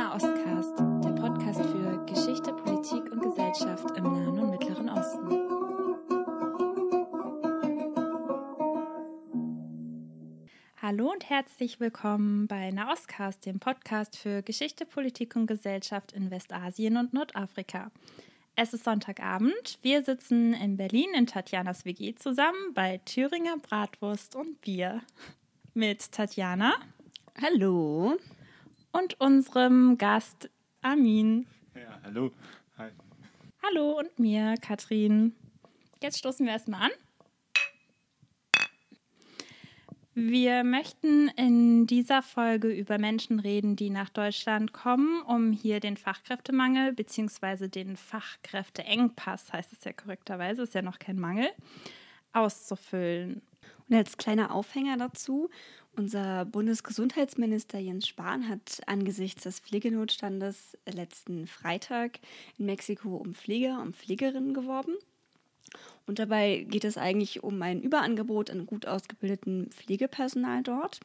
Nahostcast, 0.00 0.78
der 1.04 1.10
Podcast 1.10 1.60
für 1.60 2.06
Geschichte, 2.06 2.54
Politik 2.54 3.12
und 3.12 3.20
Gesellschaft 3.20 3.98
im 3.98 4.04
Nahen 4.04 4.38
und 4.38 4.48
Mittleren 4.48 4.88
Osten. 4.88 5.28
Hallo 10.80 11.12
und 11.12 11.28
herzlich 11.28 11.80
willkommen 11.80 12.46
bei 12.46 12.70
Nahostcast, 12.70 13.44
dem 13.44 13.60
Podcast 13.60 14.16
für 14.16 14.40
Geschichte, 14.40 14.86
Politik 14.86 15.36
und 15.36 15.46
Gesellschaft 15.46 16.12
in 16.12 16.30
Westasien 16.30 16.96
und 16.96 17.12
Nordafrika. 17.12 17.90
Es 18.56 18.72
ist 18.72 18.84
Sonntagabend. 18.84 19.78
Wir 19.82 20.02
sitzen 20.02 20.54
in 20.54 20.78
Berlin 20.78 21.10
in 21.14 21.26
Tatjanas 21.26 21.84
WG 21.84 22.14
zusammen 22.14 22.72
bei 22.72 23.02
Thüringer 23.04 23.58
Bratwurst 23.58 24.34
und 24.34 24.62
Bier. 24.62 25.02
Mit 25.74 26.10
Tatjana. 26.10 26.72
Hallo 27.38 28.16
und 28.92 29.20
unserem 29.20 29.98
Gast 29.98 30.50
Amin. 30.82 31.46
Ja, 31.74 32.00
hallo. 32.04 32.32
Hi. 32.78 32.90
Hallo 33.62 33.98
und 33.98 34.18
mir, 34.18 34.54
Katrin. 34.60 35.34
Jetzt 36.02 36.18
stoßen 36.18 36.46
wir 36.46 36.52
erstmal 36.52 36.84
an. 36.84 36.90
Wir 40.14 40.64
möchten 40.64 41.28
in 41.28 41.86
dieser 41.86 42.22
Folge 42.22 42.68
über 42.72 42.98
Menschen 42.98 43.38
reden, 43.38 43.76
die 43.76 43.90
nach 43.90 44.08
Deutschland 44.08 44.72
kommen, 44.72 45.22
um 45.22 45.52
hier 45.52 45.80
den 45.80 45.96
Fachkräftemangel 45.96 46.92
bzw. 46.92 47.68
den 47.68 47.96
Fachkräfteengpass, 47.96 49.52
heißt 49.52 49.72
es 49.72 49.84
ja 49.84 49.92
korrekterweise, 49.92 50.62
ist 50.62 50.74
ja 50.74 50.82
noch 50.82 50.98
kein 50.98 51.18
Mangel, 51.18 51.48
auszufüllen. 52.32 53.42
Und 53.90 53.96
als 53.96 54.16
kleiner 54.16 54.54
Aufhänger 54.54 54.96
dazu, 54.96 55.50
unser 55.96 56.44
Bundesgesundheitsminister 56.44 57.80
Jens 57.80 58.06
Spahn 58.06 58.48
hat 58.48 58.80
angesichts 58.86 59.42
des 59.42 59.58
Pflegenotstandes 59.58 60.78
letzten 60.86 61.48
Freitag 61.48 62.20
in 62.56 62.66
Mexiko 62.66 63.16
um 63.16 63.34
Pfleger 63.34 63.82
und 63.82 63.96
Pflegerinnen 63.96 64.54
geworben. 64.54 64.94
Und 66.06 66.20
dabei 66.20 66.64
geht 66.68 66.84
es 66.84 66.96
eigentlich 66.96 67.42
um 67.42 67.60
ein 67.62 67.82
Überangebot 67.82 68.50
an 68.50 68.66
gut 68.66 68.86
ausgebildeten 68.86 69.70
Pflegepersonal 69.70 70.62
dort. 70.62 71.00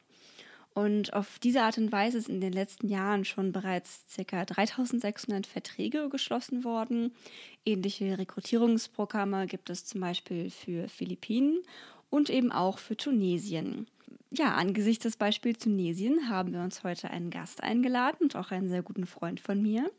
Und 0.72 1.14
auf 1.14 1.38
diese 1.38 1.62
Art 1.62 1.78
und 1.78 1.90
Weise 1.90 2.18
ist 2.18 2.28
in 2.28 2.40
den 2.40 2.52
letzten 2.52 2.88
Jahren 2.88 3.24
schon 3.24 3.50
bereits 3.50 4.04
ca. 4.14 4.44
3600 4.44 5.46
Verträge 5.46 6.08
geschlossen 6.10 6.64
worden. 6.64 7.14
Ähnliche 7.64 8.18
Rekrutierungsprogramme 8.18 9.46
gibt 9.46 9.70
es 9.70 9.86
zum 9.86 10.02
Beispiel 10.02 10.50
für 10.50 10.88
Philippinen 10.88 11.62
und 12.16 12.30
eben 12.30 12.50
auch 12.50 12.78
für 12.78 12.96
Tunesien. 12.96 13.86
Ja, 14.30 14.54
angesichts 14.54 15.04
des 15.04 15.16
Beispiels 15.16 15.58
Tunesien 15.58 16.28
haben 16.28 16.52
wir 16.52 16.60
uns 16.60 16.82
heute 16.82 17.10
einen 17.10 17.30
Gast 17.30 17.62
eingeladen 17.62 18.18
und 18.22 18.36
auch 18.36 18.50
einen 18.50 18.68
sehr 18.68 18.82
guten 18.82 19.06
Freund 19.06 19.38
von 19.38 19.62
mir, 19.62 19.90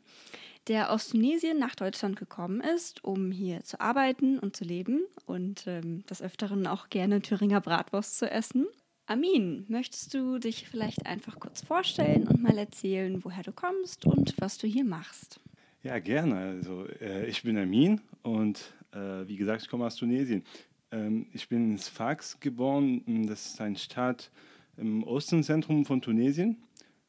der 0.66 0.92
aus 0.92 1.08
Tunesien 1.08 1.58
nach 1.58 1.74
Deutschland 1.76 2.16
gekommen 2.16 2.60
ist, 2.60 3.04
um 3.04 3.30
hier 3.30 3.62
zu 3.62 3.80
arbeiten 3.80 4.38
und 4.38 4.56
zu 4.56 4.64
leben 4.64 5.00
und 5.26 5.66
ähm, 5.66 6.04
des 6.06 6.20
Öfteren 6.20 6.66
auch 6.66 6.90
gerne 6.90 7.22
Thüringer 7.22 7.60
Bratwurst 7.60 8.18
zu 8.18 8.30
essen. 8.30 8.66
Amin, 9.06 9.64
möchtest 9.68 10.12
du 10.12 10.38
dich 10.38 10.68
vielleicht 10.68 11.06
einfach 11.06 11.40
kurz 11.40 11.62
vorstellen 11.62 12.28
und 12.28 12.42
mal 12.42 12.58
erzählen, 12.58 13.24
woher 13.24 13.42
du 13.42 13.52
kommst 13.52 14.04
und 14.04 14.34
was 14.38 14.58
du 14.58 14.66
hier 14.66 14.84
machst? 14.84 15.40
Ja, 15.82 15.98
gerne. 16.00 16.36
Also, 16.36 16.86
äh, 17.00 17.26
ich 17.26 17.42
bin 17.44 17.56
Amin 17.56 18.00
und 18.22 18.74
äh, 18.92 19.26
wie 19.26 19.36
gesagt, 19.36 19.62
ich 19.62 19.68
komme 19.68 19.86
aus 19.86 19.96
Tunesien. 19.96 20.44
Ähm, 20.90 21.26
ich 21.32 21.48
bin 21.48 21.72
in 21.72 21.78
Sfax 21.78 22.38
geboren. 22.40 23.26
Das 23.26 23.46
ist 23.46 23.60
eine 23.60 23.76
Stadt 23.76 24.30
im 24.76 25.02
Ostenzentrum 25.04 25.84
von 25.84 26.00
Tunesien. 26.00 26.56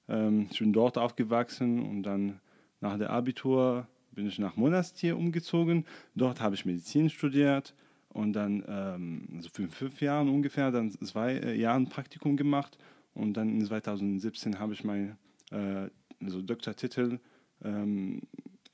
Ähm, 0.08 0.48
ich 0.52 0.60
bin 0.60 0.74
dort 0.74 0.98
aufgewachsen 0.98 1.82
und 1.82 2.04
dann 2.04 2.40
nach 2.82 2.98
der 2.98 3.12
Abitur 3.12 3.88
bin 4.12 4.28
ich 4.28 4.40
nach 4.40 4.58
Monastir 4.58 5.18
umgezogen. 5.18 5.86
Dort 6.16 6.42
habe 6.42 6.56
ich 6.56 6.66
Medizin 6.66 7.10
studiert 7.10 7.74
und 8.10 8.34
dann 8.34 8.64
ähm, 8.68 9.28
also 9.36 9.50
für 9.50 9.68
fünf 9.68 10.02
Jahre 10.02 10.30
ungefähr 10.30 10.72
dann 10.72 10.92
zwei 10.92 11.34
äh, 11.34 11.56
Jahre 11.56 11.86
Praktikum 11.86 12.38
gemacht 12.38 12.78
und 13.14 13.34
dann 13.34 13.50
in 13.50 13.66
2017 13.66 14.60
habe 14.60 14.74
ich 14.74 14.84
meinen 14.84 15.18
äh, 15.52 15.90
also 16.22 16.42
Doktortitel 16.42 17.20
ähm, 17.64 18.22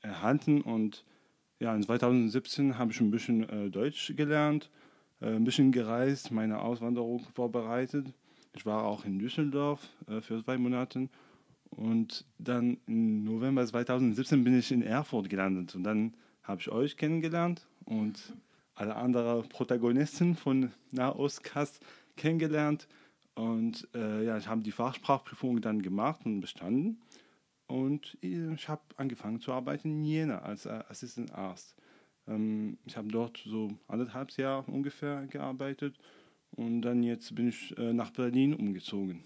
erhalten 0.00 0.62
und 0.62 1.04
ja, 1.58 1.74
in 1.74 1.82
2017 1.82 2.78
habe 2.78 2.92
ich 2.92 3.00
ein 3.00 3.10
bisschen 3.10 3.48
äh, 3.48 3.70
Deutsch 3.70 4.14
gelernt 4.16 4.70
ein 5.20 5.44
bisschen 5.44 5.72
gereist, 5.72 6.30
meine 6.30 6.60
Auswanderung 6.60 7.26
vorbereitet. 7.34 8.12
Ich 8.54 8.66
war 8.66 8.84
auch 8.84 9.04
in 9.04 9.18
Düsseldorf 9.18 9.88
äh, 10.08 10.20
für 10.20 10.42
zwei 10.42 10.58
Monate. 10.58 11.08
Und 11.70 12.24
dann 12.38 12.78
im 12.86 13.24
November 13.24 13.66
2017 13.66 14.44
bin 14.44 14.58
ich 14.58 14.72
in 14.72 14.82
Erfurt 14.82 15.28
gelandet. 15.28 15.74
Und 15.74 15.84
dann 15.84 16.14
habe 16.42 16.60
ich 16.60 16.70
euch 16.70 16.96
kennengelernt 16.96 17.66
und 17.84 18.34
alle 18.74 18.96
anderen 18.96 19.48
Protagonisten 19.48 20.36
von 20.36 20.72
Nahostcast 20.92 21.80
kennengelernt. 22.16 22.88
Und 23.34 23.88
äh, 23.94 24.24
ja, 24.24 24.38
ich 24.38 24.48
habe 24.48 24.62
die 24.62 24.72
Fachsprachprüfung 24.72 25.60
dann 25.60 25.82
gemacht 25.82 26.20
und 26.24 26.40
bestanden. 26.40 27.02
Und 27.66 28.16
ich 28.20 28.68
habe 28.68 28.82
angefangen 28.96 29.40
zu 29.40 29.52
arbeiten 29.52 29.88
in 29.90 30.04
Jena 30.04 30.38
als 30.40 30.66
äh, 30.66 30.82
Assistant 30.88 31.34
Arzt. 31.34 31.74
Ähm, 32.28 32.78
ich 32.84 32.96
habe 32.96 33.08
dort 33.08 33.38
so 33.44 33.70
anderthalb 33.88 34.30
Jahre 34.32 34.70
ungefähr 34.70 35.26
gearbeitet 35.26 35.98
und 36.52 36.82
dann 36.82 37.02
jetzt 37.02 37.34
bin 37.34 37.48
ich 37.48 37.76
äh, 37.78 37.92
nach 37.92 38.10
Berlin 38.10 38.54
umgezogen. 38.54 39.24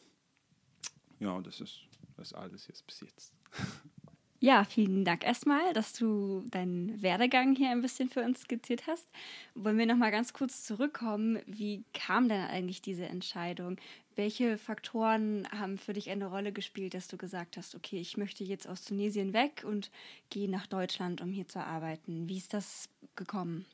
Ja, 1.18 1.40
das 1.40 1.60
ist 1.60 1.80
das 2.16 2.32
alles 2.32 2.66
jetzt 2.68 2.86
bis 2.86 3.00
jetzt. 3.00 3.34
Ja, 4.42 4.64
vielen 4.64 5.04
Dank 5.04 5.22
erstmal, 5.22 5.74
dass 5.74 5.92
du 5.92 6.46
deinen 6.50 7.02
Werdegang 7.02 7.54
hier 7.54 7.68
ein 7.68 7.82
bisschen 7.82 8.08
für 8.08 8.22
uns 8.22 8.40
skizziert 8.40 8.86
hast. 8.86 9.06
Wollen 9.54 9.76
wir 9.76 9.84
noch 9.84 9.98
mal 9.98 10.10
ganz 10.10 10.32
kurz 10.32 10.64
zurückkommen? 10.64 11.40
Wie 11.44 11.84
kam 11.92 12.26
denn 12.30 12.40
eigentlich 12.40 12.80
diese 12.80 13.04
Entscheidung? 13.04 13.76
Welche 14.20 14.58
Faktoren 14.58 15.48
haben 15.50 15.78
für 15.78 15.94
dich 15.94 16.10
eine 16.10 16.26
Rolle 16.26 16.52
gespielt, 16.52 16.92
dass 16.92 17.08
du 17.08 17.16
gesagt 17.16 17.56
hast, 17.56 17.74
okay, 17.74 17.98
ich 17.98 18.18
möchte 18.18 18.44
jetzt 18.44 18.68
aus 18.68 18.84
Tunesien 18.84 19.32
weg 19.32 19.64
und 19.66 19.90
gehe 20.28 20.46
nach 20.46 20.66
Deutschland, 20.66 21.22
um 21.22 21.32
hier 21.32 21.48
zu 21.48 21.58
arbeiten? 21.58 22.28
Wie 22.28 22.36
ist 22.36 22.52
das 22.52 22.90
gekommen? 23.16 23.64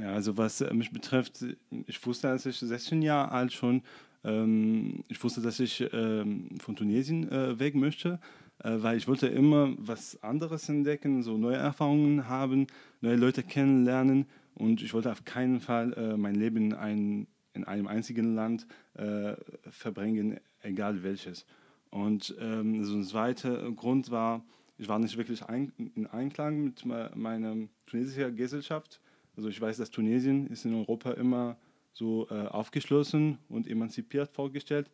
Ja, 0.00 0.12
also 0.12 0.36
was 0.36 0.60
äh, 0.60 0.72
mich 0.72 0.92
betrifft, 0.92 1.44
ich 1.88 2.06
wusste, 2.06 2.28
als 2.28 2.46
ich 2.46 2.56
16 2.56 3.02
Jahre 3.02 3.32
alt 3.32 3.52
schon, 3.52 3.82
ähm, 4.22 5.02
ich 5.08 5.20
wusste, 5.24 5.40
dass 5.40 5.58
ich 5.58 5.84
ähm, 5.92 6.50
von 6.60 6.76
Tunesien 6.76 7.28
äh, 7.32 7.58
weg 7.58 7.74
möchte 7.74 8.20
äh, 8.62 8.76
weil 8.76 8.96
ich 8.96 9.08
wollte 9.08 9.26
immer 9.26 9.74
was 9.76 10.22
anderes 10.22 10.68
entdecken, 10.68 11.24
so 11.24 11.36
neue 11.36 11.56
Erfahrungen 11.56 12.28
haben, 12.28 12.68
neue 13.00 13.16
Leute 13.16 13.42
kennenlernen 13.42 14.26
und 14.54 14.82
ich 14.82 14.94
wollte 14.94 15.10
auf 15.10 15.24
keinen 15.24 15.58
Fall 15.58 15.92
äh, 15.94 16.16
mein 16.16 16.36
Leben 16.36 16.56
in, 16.56 16.74
ein, 16.74 17.26
in 17.56 17.64
einem 17.64 17.86
einzigen 17.86 18.34
Land 18.34 18.66
äh, 18.94 19.34
verbringen, 19.70 20.38
egal 20.62 21.02
welches. 21.02 21.46
Und 21.90 22.34
ähm, 22.38 22.84
so 22.84 22.94
ein 22.94 23.04
zweiter 23.04 23.72
Grund 23.72 24.10
war, 24.10 24.44
ich 24.78 24.88
war 24.88 24.98
nicht 24.98 25.16
wirklich 25.16 25.42
ein, 25.44 25.72
in 25.94 26.06
Einklang 26.06 26.62
mit 26.62 26.84
meiner 26.84 27.56
tunesischen 27.86 28.36
Gesellschaft. 28.36 29.00
Also 29.36 29.48
ich 29.48 29.60
weiß, 29.60 29.78
dass 29.78 29.90
Tunesien 29.90 30.46
ist 30.48 30.64
in 30.64 30.74
Europa 30.74 31.12
immer 31.12 31.56
so 31.92 32.28
äh, 32.30 32.46
aufgeschlossen 32.46 33.38
und 33.48 33.66
emanzipiert 33.66 34.30
vorgestellt 34.30 34.90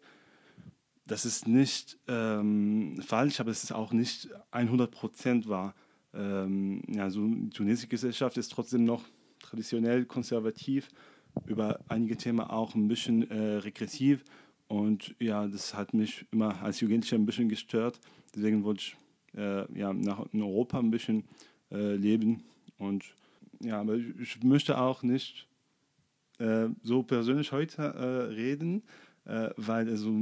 das 1.07 1.25
ist 1.25 1.49
nicht 1.49 1.99
ähm, 2.09 3.01
falsch, 3.05 3.41
aber 3.41 3.51
es 3.51 3.65
ist 3.65 3.73
auch 3.73 3.93
nicht 3.93 4.29
100 4.51 4.91
Prozent 4.91 5.49
wahr. 5.49 5.75
Ähm, 6.15 6.83
ja, 6.89 7.11
so 7.11 7.27
die 7.27 7.51
tunesische 7.51 7.89
Gesellschaft 7.89 8.37
ist 8.37 8.53
trotzdem 8.53 8.85
noch 8.85 9.05
traditionell 9.41 10.05
konservativ, 10.05 10.89
über 11.47 11.81
einige 11.89 12.17
Themen 12.17 12.41
auch 12.41 12.75
ein 12.75 12.89
bisschen 12.89 13.31
äh, 13.31 13.57
regressiv. 13.57 14.25
Und 14.69 15.15
ja, 15.19 15.47
das 15.47 15.75
hat 15.75 15.95
mich 15.95 16.25
immer 16.31 16.63
als 16.63 16.81
Jugendlicher 16.81 17.17
ein 17.17 17.27
bisschen 17.27 17.49
gestört. 17.49 18.01
Deswegen 18.35 18.65
wollte 18.65 18.81
ich 18.81 18.97
äh, 19.37 19.79
ja, 19.79 19.93
nach 19.93 20.27
in 20.33 20.43
Europa 20.43 20.79
ein 20.79 20.91
bisschen 20.91 21.25
äh, 21.71 21.95
leben. 21.97 22.45
Und 22.79 23.05
ja, 23.61 23.81
aber 23.81 23.97
ich, 23.97 24.19
ich 24.21 24.43
möchte 24.43 24.79
auch 24.79 25.03
nicht 25.03 25.47
äh, 26.39 26.69
so 26.83 27.03
persönlich 27.03 27.53
heute 27.53 27.83
äh, 27.83 28.33
reden, 28.35 28.83
äh, 29.27 29.51
weil 29.57 29.89
also 29.89 30.13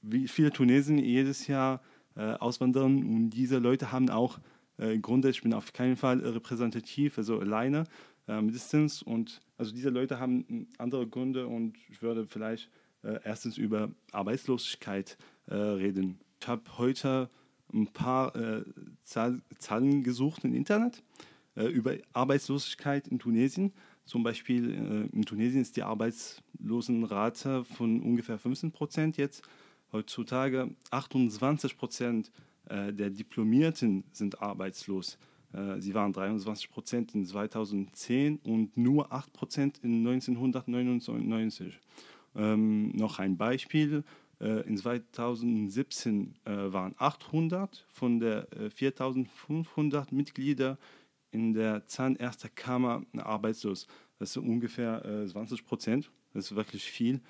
wie 0.00 0.26
viele 0.26 0.50
Tunesen 0.50 0.98
jedes 0.98 1.46
Jahr 1.46 1.80
auswandern 2.14 2.98
und 2.98 3.30
diese 3.30 3.56
Leute 3.56 3.90
haben 3.90 4.10
auch 4.10 4.38
äh, 4.82 4.98
Grunde, 4.98 5.30
ich 5.30 5.42
bin 5.42 5.54
auf 5.54 5.72
keinen 5.72 5.96
Fall 5.96 6.20
repräsentativ, 6.20 7.18
also 7.18 7.38
alleine 7.38 7.84
äh, 8.28 8.40
mindestens 8.40 9.02
und 9.02 9.40
also 9.56 9.72
diese 9.72 9.90
Leute 9.90 10.18
haben 10.18 10.68
andere 10.78 11.06
Gründe 11.06 11.46
und 11.46 11.76
ich 11.88 12.02
würde 12.02 12.26
vielleicht 12.26 12.68
äh, 13.02 13.18
erstens 13.24 13.58
über 13.58 13.90
Arbeitslosigkeit 14.12 15.16
äh, 15.46 15.54
reden. 15.54 16.18
Ich 16.40 16.48
habe 16.48 16.62
heute 16.78 17.30
ein 17.72 17.86
paar 17.86 18.34
äh, 18.36 18.64
Zahl, 19.04 19.40
Zahlen 19.58 20.02
gesucht 20.02 20.44
im 20.44 20.54
Internet 20.54 21.02
über 21.54 21.96
Arbeitslosigkeit 22.14 23.08
in 23.08 23.18
Tunesien. 23.18 23.74
Zum 24.06 24.22
Beispiel 24.22 25.10
in 25.12 25.22
Tunesien 25.26 25.60
ist 25.60 25.76
die 25.76 25.82
Arbeitslosenrate 25.82 27.64
von 27.64 28.00
ungefähr 28.00 28.38
15 28.38 28.72
Prozent 28.72 29.18
jetzt 29.18 29.42
heutzutage 29.92 30.74
28 30.90 31.76
Prozent 31.76 32.28
äh, 32.28 32.51
der 32.68 33.10
Diplomierten 33.10 34.04
sind 34.12 34.40
arbeitslos. 34.40 35.18
Äh, 35.52 35.80
sie 35.80 35.94
waren 35.94 36.12
23 36.12 36.70
Prozent 36.70 37.14
in 37.14 37.24
2010 37.24 38.38
und 38.44 38.76
nur 38.76 39.12
8 39.12 39.32
Prozent 39.32 39.78
in 39.82 40.06
1999. 40.06 41.78
Ähm, 42.34 42.90
noch 42.90 43.18
ein 43.18 43.36
Beispiel. 43.36 44.04
Äh, 44.40 44.66
in 44.66 44.76
2017 44.76 46.34
äh, 46.44 46.50
waren 46.50 46.94
800 46.98 47.86
von 47.90 48.18
der 48.18 48.48
4500 48.74 50.10
äh, 50.10 50.14
Mitglieder 50.14 50.78
in 51.30 51.54
der 51.54 51.86
Zahnärztekammer 51.86 53.04
arbeitslos. 53.16 53.86
Das 54.18 54.30
ist 54.30 54.36
ungefähr 54.36 55.02
20 55.26 55.64
Prozent. 55.64 56.10
Das 56.34 56.46
ist 56.46 56.56
wirklich 56.56 56.84
viel. 56.84 57.20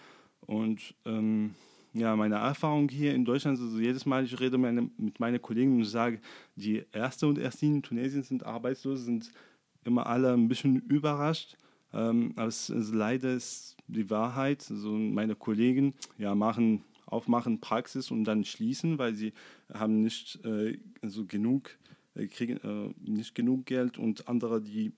Und 0.40 0.94
ähm, 1.04 1.54
ja, 1.94 2.16
meine 2.16 2.36
Erfahrung 2.36 2.88
hier 2.88 3.14
in 3.14 3.24
Deutschland, 3.24 3.60
also 3.60 3.78
jedes 3.78 4.06
Mal, 4.06 4.24
ich 4.24 4.38
rede 4.40 4.56
meine, 4.56 4.88
mit 4.96 5.20
meinen 5.20 5.40
Kollegen 5.40 5.76
und 5.76 5.84
sage, 5.84 6.20
die 6.56 6.84
Erste 6.92 7.26
und 7.26 7.38
Erstinen 7.38 7.76
in 7.76 7.82
Tunesien 7.82 8.22
sind 8.22 8.46
arbeitslos, 8.46 9.04
sind 9.04 9.30
immer 9.84 10.06
alle 10.06 10.32
ein 10.32 10.48
bisschen 10.48 10.80
überrascht. 10.80 11.56
Ähm, 11.92 12.32
aber 12.36 12.46
es, 12.46 12.70
es, 12.70 12.92
leider 12.92 13.34
ist 13.34 13.76
die 13.86 14.08
Wahrheit. 14.08 14.66
Also 14.70 14.90
meine 14.92 15.34
Kollegen 15.34 15.94
ja, 16.16 16.34
machen, 16.34 16.82
aufmachen 17.04 17.60
Praxis 17.60 18.10
und 18.10 18.24
dann 18.24 18.44
schließen, 18.44 18.98
weil 18.98 19.14
sie 19.14 19.32
haben 19.72 20.02
nicht 20.02 20.42
äh, 20.44 20.78
also 21.02 21.26
genug, 21.26 21.70
äh, 22.14 22.26
kriegen 22.26 22.56
äh, 22.56 22.94
nicht 23.10 23.34
genug 23.34 23.66
Geld 23.66 23.98
und 23.98 24.28
andere, 24.28 24.62
die 24.62 24.92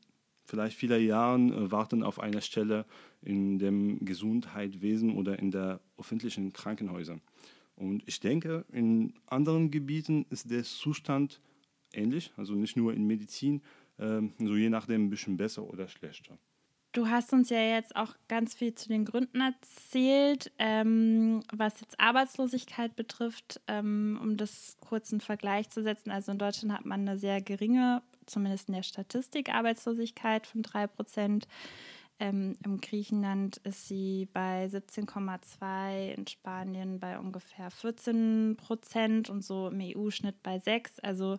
vielleicht 0.44 0.76
viele 0.76 0.99
Jahre 0.99 1.38
äh, 1.38 1.70
warten 1.70 2.02
auf 2.02 2.20
einer 2.20 2.41
Stelle 2.41 2.85
in 3.23 3.58
dem 3.58 4.05
Gesundheitswesen 4.05 5.14
oder 5.17 5.38
in 5.38 5.50
der 5.50 5.81
öffentlichen 5.99 6.52
Krankenhäusern. 6.52 7.20
Und 7.76 8.02
ich 8.06 8.20
denke, 8.20 8.64
in 8.73 9.14
anderen 9.26 9.70
Gebieten 9.70 10.26
ist 10.31 10.50
der 10.50 10.62
Zustand 10.62 11.41
ähnlich, 11.93 12.32
also 12.37 12.55
nicht 12.55 12.76
nur 12.76 12.93
in 12.93 13.06
Medizin, 13.06 13.62
äh, 13.99 14.20
so 14.38 14.56
je 14.56 14.70
nachdem 14.70 15.06
ein 15.06 15.11
bisschen 15.11 15.37
besser 15.37 15.69
oder 15.69 15.88
schlechter. 15.88 16.38
Du 16.94 17.08
hast 17.08 17.32
uns 17.32 17.50
ja 17.50 17.58
jetzt 17.58 17.96
auch 17.96 18.14
ganz 18.29 18.55
viel 18.55 18.73
zu 18.73 18.88
den 18.88 19.05
Gründen 19.05 19.41
erzählt, 19.41 20.52
ähm, 20.61 21.43
was 21.52 21.81
jetzt 21.81 21.99
Arbeitslosigkeit 21.99 22.94
betrifft, 22.94 23.61
ähm, 23.67 24.17
um 24.23 24.37
das 24.37 24.76
kurz 24.79 25.11
in 25.11 25.20
Vergleich 25.20 25.69
zu 25.70 25.82
setzen. 25.82 26.12
Also 26.12 26.31
in 26.31 26.38
Deutschland 26.38 26.73
hat 26.73 26.85
man 26.85 27.00
eine 27.00 27.19
sehr 27.19 27.43
geringe, 27.43 28.00
zumindest 28.26 28.68
in 28.68 28.74
der 28.74 28.82
Statistik, 28.82 29.50
Arbeitslosigkeit 29.52 30.46
von 30.46 30.62
drei 30.62 30.86
Prozent. 30.86 31.46
Ähm, 32.20 32.56
Im 32.64 32.80
Griechenland 32.80 33.56
ist 33.58 33.88
sie 33.88 34.28
bei 34.32 34.66
17,2, 34.66 36.12
in 36.12 36.26
Spanien 36.26 37.00
bei 37.00 37.18
ungefähr 37.18 37.70
14 37.70 38.56
Prozent 38.56 39.30
und 39.30 39.44
so 39.44 39.68
im 39.68 39.80
EU-Schnitt 39.80 40.42
bei 40.42 40.58
6. 40.58 41.00
Also 41.00 41.38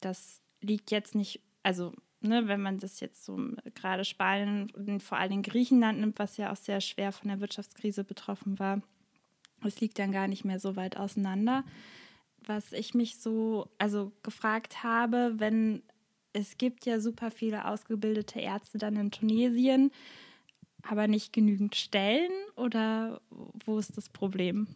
das 0.00 0.40
liegt 0.60 0.90
jetzt 0.90 1.14
nicht, 1.14 1.40
also 1.62 1.92
ne, 2.20 2.46
wenn 2.46 2.62
man 2.62 2.78
das 2.78 3.00
jetzt 3.00 3.24
so 3.24 3.38
gerade 3.74 4.04
Spanien 4.04 4.70
und 4.70 5.02
vor 5.02 5.18
allem 5.18 5.42
Griechenland 5.42 6.00
nimmt, 6.00 6.18
was 6.18 6.36
ja 6.36 6.52
auch 6.52 6.56
sehr 6.56 6.80
schwer 6.80 7.12
von 7.12 7.28
der 7.28 7.40
Wirtschaftskrise 7.40 8.04
betroffen 8.04 8.58
war, 8.58 8.82
es 9.64 9.80
liegt 9.80 9.98
dann 9.98 10.12
gar 10.12 10.28
nicht 10.28 10.44
mehr 10.44 10.58
so 10.58 10.76
weit 10.76 10.96
auseinander. 10.96 11.64
Was 12.46 12.72
ich 12.72 12.94
mich 12.94 13.18
so 13.18 13.68
also 13.78 14.12
gefragt 14.22 14.82
habe, 14.82 15.34
wenn 15.36 15.82
es 16.32 16.58
gibt 16.58 16.86
ja 16.86 17.00
super 17.00 17.30
viele 17.30 17.66
ausgebildete 17.66 18.40
Ärzte 18.40 18.78
dann 18.78 18.96
in 18.96 19.10
Tunesien, 19.10 19.90
aber 20.82 21.08
nicht 21.08 21.32
genügend 21.32 21.76
Stellen 21.76 22.30
oder 22.56 23.20
wo 23.64 23.78
ist 23.78 23.96
das 23.96 24.08
Problem? 24.08 24.68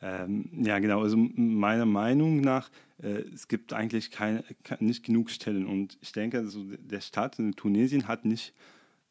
Ähm, 0.00 0.50
ja, 0.52 0.78
genau. 0.80 1.02
Also 1.02 1.16
meiner 1.16 1.86
Meinung 1.86 2.40
nach, 2.40 2.70
äh, 3.02 3.22
es 3.34 3.48
gibt 3.48 3.72
eigentlich 3.72 4.10
keine, 4.10 4.44
nicht 4.78 5.04
genug 5.04 5.30
Stellen. 5.30 5.66
Und 5.66 5.96
ich 6.02 6.12
denke, 6.12 6.38
also 6.38 6.62
der 6.78 7.00
Staat 7.00 7.38
in 7.38 7.52
Tunesien 7.52 8.06
hat 8.06 8.26
nicht 8.26 8.52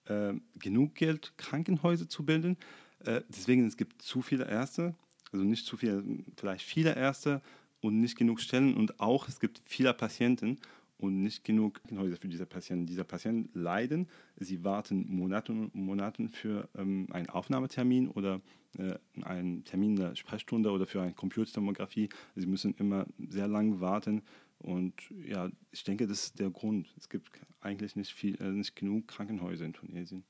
äh, 0.05 0.33
genug 0.59 0.93
Geld, 0.95 1.33
Krankenhäuser 1.37 2.07
zu 2.07 2.23
bilden. 2.23 2.57
Äh, 3.05 3.21
deswegen 3.27 3.65
es 3.65 3.75
gibt 3.75 4.03
zu 4.03 4.21
viele 4.21 4.47
Ärzte, 4.47 4.93
also 5.31 5.43
nicht 5.43 5.65
zu 5.65 5.77
viele, 5.77 6.03
vielleicht 6.37 6.63
viele 6.63 6.95
Ärzte 6.95 7.41
und 7.83 7.99
nicht 7.99 8.17
genug 8.17 8.39
Stellen. 8.39 8.75
Und 8.75 8.99
auch 8.99 9.27
es 9.27 9.39
gibt 9.39 9.61
viele 9.65 9.93
Patienten 9.93 10.57
und 10.97 11.21
nicht 11.21 11.43
genug 11.43 11.75
Krankenhäuser 11.75 12.17
für 12.17 12.29
diese 12.29 12.45
Patienten. 12.45 12.85
Diese 12.85 13.03
Patienten 13.03 13.49
leiden, 13.59 14.07
sie 14.37 14.63
warten 14.63 15.05
Monate 15.09 15.51
und 15.51 15.75
Monate 15.75 16.29
für 16.29 16.69
ähm, 16.75 17.07
einen 17.11 17.29
Aufnahmetermin 17.29 18.07
oder 18.07 18.41
äh, 18.77 18.95
einen 19.21 19.65
Termin 19.65 19.97
der 19.97 20.15
Sprechstunde 20.15 20.71
oder 20.71 20.85
für 20.85 21.01
eine 21.01 21.13
Computertomographie. 21.13 22.09
Sie 22.35 22.47
müssen 22.47 22.73
immer 22.75 23.05
sehr 23.19 23.47
lange 23.47 23.81
warten 23.81 24.21
und 24.59 24.93
ja, 25.27 25.49
ich 25.71 25.83
denke, 25.83 26.07
das 26.07 26.23
ist 26.23 26.39
der 26.39 26.49
Grund. 26.49 26.93
Es 26.97 27.09
gibt 27.09 27.29
eigentlich 27.59 27.97
nicht, 27.97 28.13
viel, 28.13 28.41
äh, 28.41 28.49
nicht 28.49 28.77
genug 28.77 29.09
Krankenhäuser 29.09 29.65
in 29.65 29.73
Tunesien. 29.73 30.23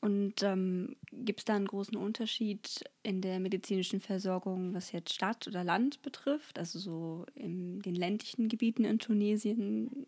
Und 0.00 0.42
ähm, 0.42 0.96
gibt 1.12 1.40
es 1.40 1.44
da 1.44 1.54
einen 1.54 1.68
großen 1.68 1.96
Unterschied 1.96 2.82
in 3.02 3.20
der 3.20 3.38
medizinischen 3.38 4.00
Versorgung, 4.00 4.74
was 4.74 4.90
jetzt 4.92 5.12
Stadt 5.12 5.46
oder 5.46 5.62
Land 5.62 6.02
betrifft? 6.02 6.58
Also 6.58 6.78
so 6.78 7.26
in 7.34 7.80
den 7.82 7.94
ländlichen 7.94 8.48
Gebieten 8.48 8.84
in 8.84 8.98
Tunesien, 8.98 10.06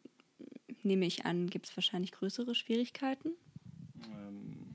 nehme 0.82 1.06
ich 1.06 1.25
an, 1.25 1.49
gibt 1.49 1.66
es 1.66 1.76
wahrscheinlich 1.76 2.12
größere 2.12 2.55
Schwierigkeiten? 2.55 3.31
Ähm, 4.05 4.66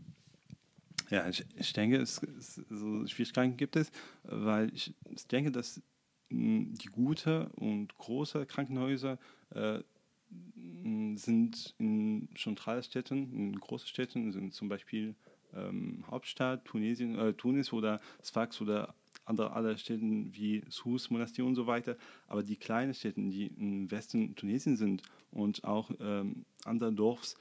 ja, 1.10 1.28
ich, 1.28 1.46
ich 1.56 1.74
denke, 1.74 1.98
es, 1.98 2.22
es, 2.24 2.56
so 2.70 3.06
Schwierigkeiten 3.08 3.58
gibt 3.58 3.76
es, 3.76 3.92
weil 4.24 4.74
ich, 4.74 4.94
denke, 5.32 5.52
dass 5.52 5.82
hm, 6.30 6.74
die 6.76 6.88
gute 6.88 7.50
und 7.50 7.96
große 7.98 8.46
Krankenhäuser 8.46 9.20
äh, 9.52 9.80
sind 11.18 11.76
in 11.78 12.30
Zentralstädten, 12.36 13.34
in 13.34 13.60
großen 13.60 13.88
Städten, 13.88 14.32
sind 14.32 14.54
zum 14.54 14.70
Beispiel 14.70 15.16
ähm, 15.54 16.04
Hauptstadt, 16.10 16.66
Tunesien, 16.66 17.18
äh, 17.18 17.34
Tunis 17.34 17.74
oder 17.74 18.00
Sfax 18.24 18.62
oder 18.62 18.94
andere 19.26 19.54
alle 19.54 19.78
Städte 19.78 20.02
wie 20.02 20.64
Sus, 20.70 21.10
Monastir 21.10 21.46
und 21.46 21.56
so 21.56 21.68
weiter. 21.68 21.98
Aber 22.28 22.44
die 22.44 22.56
kleinen 22.56 22.94
Städte, 22.94 23.22
die 23.22 23.48
im 23.48 23.90
Westen 23.92 24.36
Tunesien 24.36 24.76
sind 24.76 25.04
und 25.32 25.64
auch 25.64 25.92
ähm, 26.00 26.46
andere 26.66 26.92
Dorfs, 26.94 27.36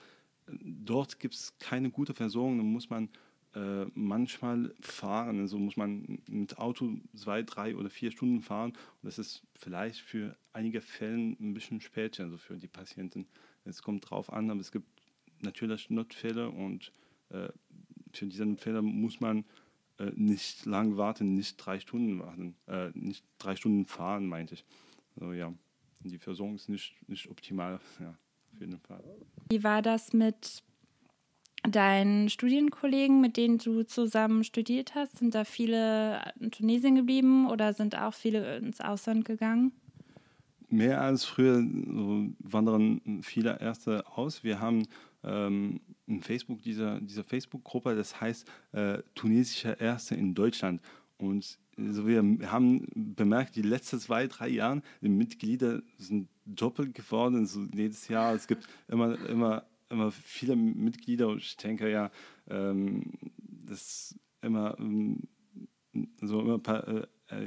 dort 0.47 1.19
gibt 1.19 1.35
es 1.35 1.59
keine 1.59 1.91
gute 1.91 2.15
Versorgung. 2.15 2.59
Da 2.59 2.65
muss 2.65 2.91
man 2.91 3.09
äh, 3.55 3.87
manchmal 3.95 4.75
fahren. 4.81 5.41
Also 5.41 5.59
muss 5.59 5.77
man 5.77 6.19
mit 6.29 6.59
Auto 6.59 6.99
zwei, 7.15 7.43
drei 7.43 7.77
oder 7.77 7.91
vier 7.91 8.11
Stunden 8.11 8.43
fahren. 8.43 8.73
Und 8.73 9.05
das 9.05 9.19
ist 9.19 9.43
vielleicht 9.55 10.01
für 10.01 10.37
einige 10.53 10.81
Fälle 10.81 11.17
ein 11.17 11.55
bisschen 11.55 11.81
spät, 11.81 12.21
also 12.21 12.37
für 12.37 12.57
die 12.57 12.69
Patienten. 12.69 13.27
Es 13.69 13.83
kommt 13.83 14.11
drauf 14.11 14.33
an, 14.33 14.51
aber 14.51 14.61
es 14.61 14.73
gibt 14.73 14.89
natürlich 15.43 15.91
Notfälle 15.91 16.51
und 16.51 16.93
äh, 17.31 17.49
für 18.13 18.27
diese 18.27 18.57
Fälle 18.57 18.83
muss 18.83 19.21
man 19.21 19.45
äh, 19.99 20.11
nicht 20.15 20.65
lang 20.65 20.97
warten, 20.97 21.35
nicht 21.35 21.57
drei 21.57 21.81
Stunden 21.81 22.19
warten, 22.21 22.57
äh, 22.67 22.91
nicht 22.95 23.25
drei 23.39 23.57
Stunden 23.57 23.87
fahren, 23.87 24.27
meinte 24.27 24.55
ich. 24.55 24.65
Also 25.17 25.33
ja, 25.33 25.53
die 26.01 26.19
Versorgung 26.19 26.57
ist 26.57 26.69
nicht, 26.69 26.95
nicht 27.09 27.29
optimal, 27.29 27.81
ja, 28.01 28.17
auf 28.53 28.61
jeden 28.61 28.79
Fall. 28.81 29.05
Wie 29.51 29.63
war 29.63 29.83
das 29.83 30.13
mit 30.13 30.63
deinen 31.63 32.31
Studienkollegen, 32.31 33.21
mit 33.21 33.37
denen 33.37 33.59
du 33.59 33.83
zusammen 33.83 34.45
studiert 34.45 34.95
hast? 34.95 35.19
Sind 35.19 35.35
da 35.35 35.45
viele 35.45 36.33
in 36.41 36.51
Tunesien 36.51 36.95
geblieben 36.95 37.49
oder 37.49 37.75
sind 37.75 37.97
auch 37.99 38.15
viele 38.15 38.57
ins 38.59 38.81
Ausland 38.81 39.25
gegangen? 39.25 39.73
Mehr 40.69 41.01
als 41.01 41.25
früher 41.25 41.63
so 41.63 42.29
wandern 42.41 43.23
viele 43.23 43.59
Erste 43.61 44.07
aus. 44.07 44.45
Wir 44.45 44.61
haben 44.61 44.87
ähm, 45.25 45.81
in 46.07 46.23
Facebook 46.23 46.63
diese, 46.63 47.01
diese 47.03 47.25
Facebook-Gruppe, 47.25 47.97
das 47.97 48.21
heißt 48.21 48.51
äh, 48.73 48.99
tunesische 49.15 49.77
Erste 49.81 50.15
in 50.15 50.35
Deutschland. 50.35 50.81
Und 51.17 51.59
also 51.77 52.07
wir 52.07 52.23
haben 52.51 52.87
bemerkt, 52.95 53.57
die 53.57 53.63
letzten 53.63 53.99
zwei, 53.99 54.27
drei 54.27 54.49
Jahre, 54.49 54.83
die 55.01 55.09
Mitglieder 55.09 55.81
sind 55.97 56.29
doppelt 56.45 56.95
geworden. 56.95 57.47
So 57.47 57.67
jedes 57.75 58.09
Jahr, 58.09 58.35
es 58.35 58.47
gibt 58.47 58.69
immer, 58.89 59.19
immer 59.29 59.65
immer 59.91 60.11
viele 60.11 60.57
Mitglieder 60.57 61.29
und 61.29 61.39
ich 61.39 61.57
denke 61.57 61.91
ja, 61.91 62.11
ähm, 62.49 63.13
dass 63.67 64.15
immer 64.43 64.77
ähm, 64.79 65.23
so 66.21 66.41
immer 66.41 66.59
paar, 66.59 66.87
äh, 66.89 67.07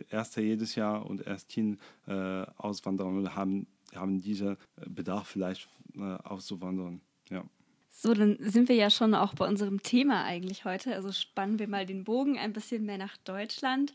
Erste 0.09 0.41
jedes 0.41 0.75
Jahr 0.75 1.05
und 1.05 1.25
Erstin 1.25 1.79
äh, 2.07 2.45
auswandern 2.57 3.19
oder 3.19 3.35
haben, 3.35 3.67
haben 3.95 4.21
diesen 4.21 4.57
Bedarf 4.85 5.27
vielleicht 5.27 5.67
äh, 5.95 6.01
auszuwandern. 6.01 7.01
Ja. 7.29 7.43
So, 7.89 8.13
dann 8.13 8.37
sind 8.39 8.69
wir 8.69 8.75
ja 8.75 8.89
schon 8.89 9.13
auch 9.13 9.33
bei 9.33 9.47
unserem 9.47 9.83
Thema 9.83 10.23
eigentlich 10.23 10.65
heute. 10.65 10.95
Also 10.95 11.11
spannen 11.11 11.59
wir 11.59 11.67
mal 11.67 11.85
den 11.85 12.03
Bogen 12.03 12.37
ein 12.37 12.53
bisschen 12.53 12.85
mehr 12.85 12.97
nach 12.97 13.17
Deutschland. 13.17 13.93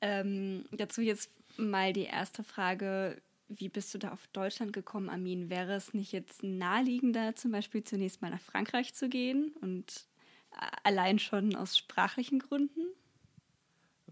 Ähm, 0.00 0.64
dazu 0.72 1.00
jetzt 1.00 1.30
mal 1.56 1.92
die 1.92 2.04
erste 2.04 2.44
Frage 2.44 3.20
wie 3.58 3.68
bist 3.68 3.92
du 3.94 3.98
da 3.98 4.12
auf 4.12 4.26
Deutschland 4.28 4.72
gekommen, 4.72 5.08
Armin? 5.08 5.50
Wäre 5.50 5.74
es 5.74 5.94
nicht 5.94 6.12
jetzt 6.12 6.42
naheliegender, 6.42 7.34
zum 7.36 7.52
Beispiel 7.52 7.84
zunächst 7.84 8.22
mal 8.22 8.30
nach 8.30 8.40
Frankreich 8.40 8.94
zu 8.94 9.08
gehen 9.08 9.52
und 9.60 10.06
allein 10.84 11.18
schon 11.18 11.54
aus 11.54 11.76
sprachlichen 11.76 12.38
Gründen? 12.38 12.86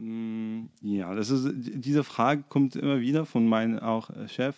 Ja, 0.01 1.15
das 1.15 1.29
ist, 1.29 1.53
diese 1.55 2.05
Frage 2.05 2.43
kommt 2.49 2.75
immer 2.75 3.01
wieder 3.01 3.27
von 3.27 3.47
meinem 3.47 3.79
auch 3.81 4.11
Chef. 4.29 4.57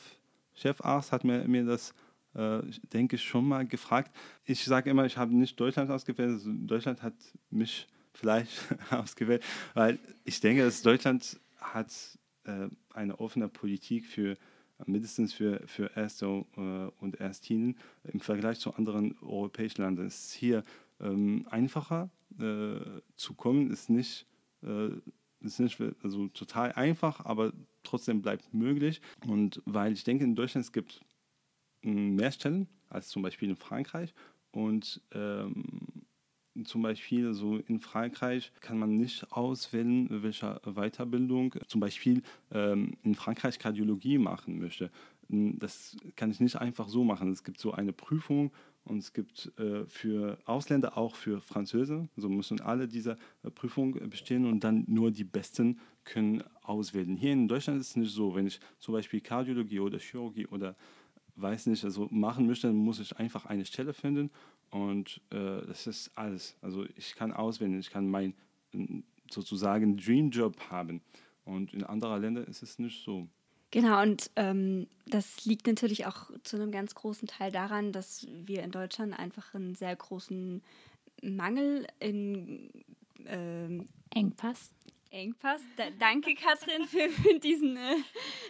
Chefarzt 0.54 1.10
hat 1.10 1.24
mir, 1.24 1.48
mir 1.48 1.64
das, 1.64 1.94
äh, 2.34 2.60
denke 2.92 3.16
ich, 3.16 3.24
schon 3.24 3.48
mal 3.48 3.66
gefragt. 3.66 4.14
Ich 4.44 4.64
sage 4.64 4.90
immer, 4.90 5.04
ich 5.04 5.16
habe 5.16 5.34
nicht 5.34 5.58
Deutschland 5.58 5.90
ausgewählt. 5.90 6.30
Also 6.30 6.50
Deutschland 6.52 7.02
hat 7.02 7.14
mich 7.50 7.88
vielleicht 8.14 8.52
ausgewählt, 8.90 9.42
weil 9.74 9.98
ich 10.24 10.38
denke, 10.40 10.62
dass 10.62 10.82
Deutschland 10.82 11.40
hat 11.58 11.90
äh, 12.44 12.68
eine 12.94 13.18
offene 13.18 13.48
Politik 13.48 14.06
für 14.06 14.36
mindestens 14.86 15.32
für, 15.32 15.62
für 15.66 15.90
Erste 15.96 16.44
äh, 16.56 17.02
und 17.02 17.20
Erstinen 17.20 17.76
im 18.04 18.20
Vergleich 18.20 18.58
zu 18.58 18.74
anderen 18.74 19.16
europäischen 19.20 19.82
Ländern. 19.82 20.06
Es 20.06 20.26
ist 20.26 20.32
hier 20.34 20.64
ähm, 21.00 21.46
einfacher 21.50 22.10
äh, 22.38 23.00
zu 23.14 23.34
kommen, 23.34 23.70
ist 23.70 23.90
nicht, 23.90 24.26
äh, 24.62 24.88
ist 25.42 25.58
nicht 25.60 25.78
also 26.02 26.28
total 26.28 26.72
einfach, 26.72 27.24
aber 27.24 27.52
trotzdem 27.82 28.22
bleibt 28.22 28.52
möglich. 28.54 29.00
Und 29.26 29.62
weil 29.64 29.92
ich 29.92 30.04
denke, 30.04 30.24
in 30.24 30.34
Deutschland 30.34 30.66
es 30.66 30.72
gibt 30.72 31.00
hm, 31.82 32.16
mehr 32.16 32.32
Stellen 32.32 32.68
als 32.88 33.08
zum 33.08 33.22
Beispiel 33.22 33.50
in 33.50 33.56
Frankreich 33.56 34.14
und 34.52 35.00
ähm, 35.12 36.04
zum 36.64 36.82
Beispiel 36.82 37.32
so 37.32 37.56
in 37.56 37.80
Frankreich 37.80 38.52
kann 38.60 38.78
man 38.78 38.96
nicht 38.96 39.32
auswählen, 39.32 40.06
welche 40.22 40.60
Weiterbildung 40.64 41.54
zum 41.66 41.80
Beispiel 41.80 42.22
ähm, 42.50 42.96
in 43.02 43.14
Frankreich 43.14 43.58
Kardiologie 43.58 44.18
machen 44.18 44.58
möchte. 44.58 44.90
Das 45.28 45.96
kann 46.14 46.30
ich 46.30 46.40
nicht 46.40 46.56
einfach 46.56 46.88
so 46.88 47.04
machen. 47.04 47.32
Es 47.32 47.42
gibt 47.42 47.58
so 47.58 47.72
eine 47.72 47.94
Prüfung 47.94 48.52
und 48.84 48.98
es 48.98 49.12
gibt 49.12 49.52
äh, 49.58 49.86
für 49.86 50.38
Ausländer 50.44 50.98
auch 50.98 51.14
für 51.14 51.40
Französen. 51.40 52.08
So 52.16 52.28
müssen 52.28 52.60
alle 52.60 52.88
diese 52.88 53.16
äh, 53.42 53.50
Prüfung 53.50 53.92
bestehen 54.10 54.44
und 54.44 54.64
dann 54.64 54.84
nur 54.88 55.10
die 55.10 55.24
Besten 55.24 55.78
können 56.04 56.42
auswählen. 56.62 57.16
Hier 57.16 57.32
in 57.32 57.48
Deutschland 57.48 57.80
ist 57.80 57.90
es 57.90 57.96
nicht 57.96 58.12
so. 58.12 58.34
Wenn 58.34 58.46
ich 58.46 58.58
zum 58.78 58.94
Beispiel 58.94 59.20
Kardiologie 59.20 59.80
oder 59.80 59.98
Chirurgie 59.98 60.46
oder 60.46 60.76
weiß 61.36 61.66
nicht, 61.66 61.84
also 61.84 62.08
machen 62.10 62.46
möchte, 62.46 62.66
dann 62.66 62.76
muss 62.76 62.98
ich 62.98 63.16
einfach 63.16 63.46
eine 63.46 63.64
Stelle 63.64 63.94
finden 63.94 64.30
und 64.70 65.20
äh, 65.30 65.66
das 65.66 65.86
ist 65.86 66.10
alles. 66.16 66.56
Also 66.60 66.84
ich 66.96 67.14
kann 67.14 67.32
auswählen, 67.32 67.78
ich 67.78 67.90
kann 67.90 68.08
mein 68.08 68.34
sozusagen 69.30 69.96
Dreamjob 69.96 70.70
haben. 70.70 71.02
Und 71.44 71.74
in 71.74 71.84
anderen 71.84 72.20
Ländern 72.20 72.44
ist 72.44 72.62
es 72.62 72.78
nicht 72.78 73.04
so. 73.04 73.28
Genau, 73.72 74.02
und 74.02 74.30
ähm, 74.36 74.86
das 75.06 75.46
liegt 75.46 75.66
natürlich 75.66 76.04
auch 76.06 76.30
zu 76.44 76.56
einem 76.56 76.70
ganz 76.70 76.94
großen 76.94 77.26
Teil 77.26 77.50
daran, 77.50 77.90
dass 77.90 78.26
wir 78.44 78.62
in 78.62 78.70
Deutschland 78.70 79.18
einfach 79.18 79.54
einen 79.54 79.74
sehr 79.74 79.96
großen 79.96 80.62
Mangel 81.22 81.86
in 81.98 82.70
ähm, 83.26 83.88
Engpass 84.10 84.70
Engpass. 85.12 85.60
Da, 85.76 85.84
danke, 85.98 86.34
Katrin, 86.34 86.86
für, 86.86 87.08
für 87.10 87.38
diesen 87.38 87.76
äh, 87.76 87.96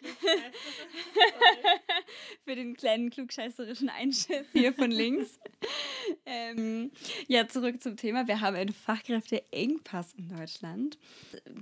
für 2.44 2.54
den 2.54 2.76
kleinen 2.76 3.10
klugscheißerischen 3.10 3.88
Einschiss 3.88 4.46
hier 4.52 4.72
von 4.72 4.90
links. 4.90 5.38
ähm, 6.24 6.92
ja, 7.26 7.48
zurück 7.48 7.82
zum 7.82 7.96
Thema. 7.96 8.28
Wir 8.28 8.40
haben 8.40 8.56
einen 8.56 8.72
Fachkräfteengpass 8.72 10.14
in 10.14 10.28
Deutschland. 10.28 10.98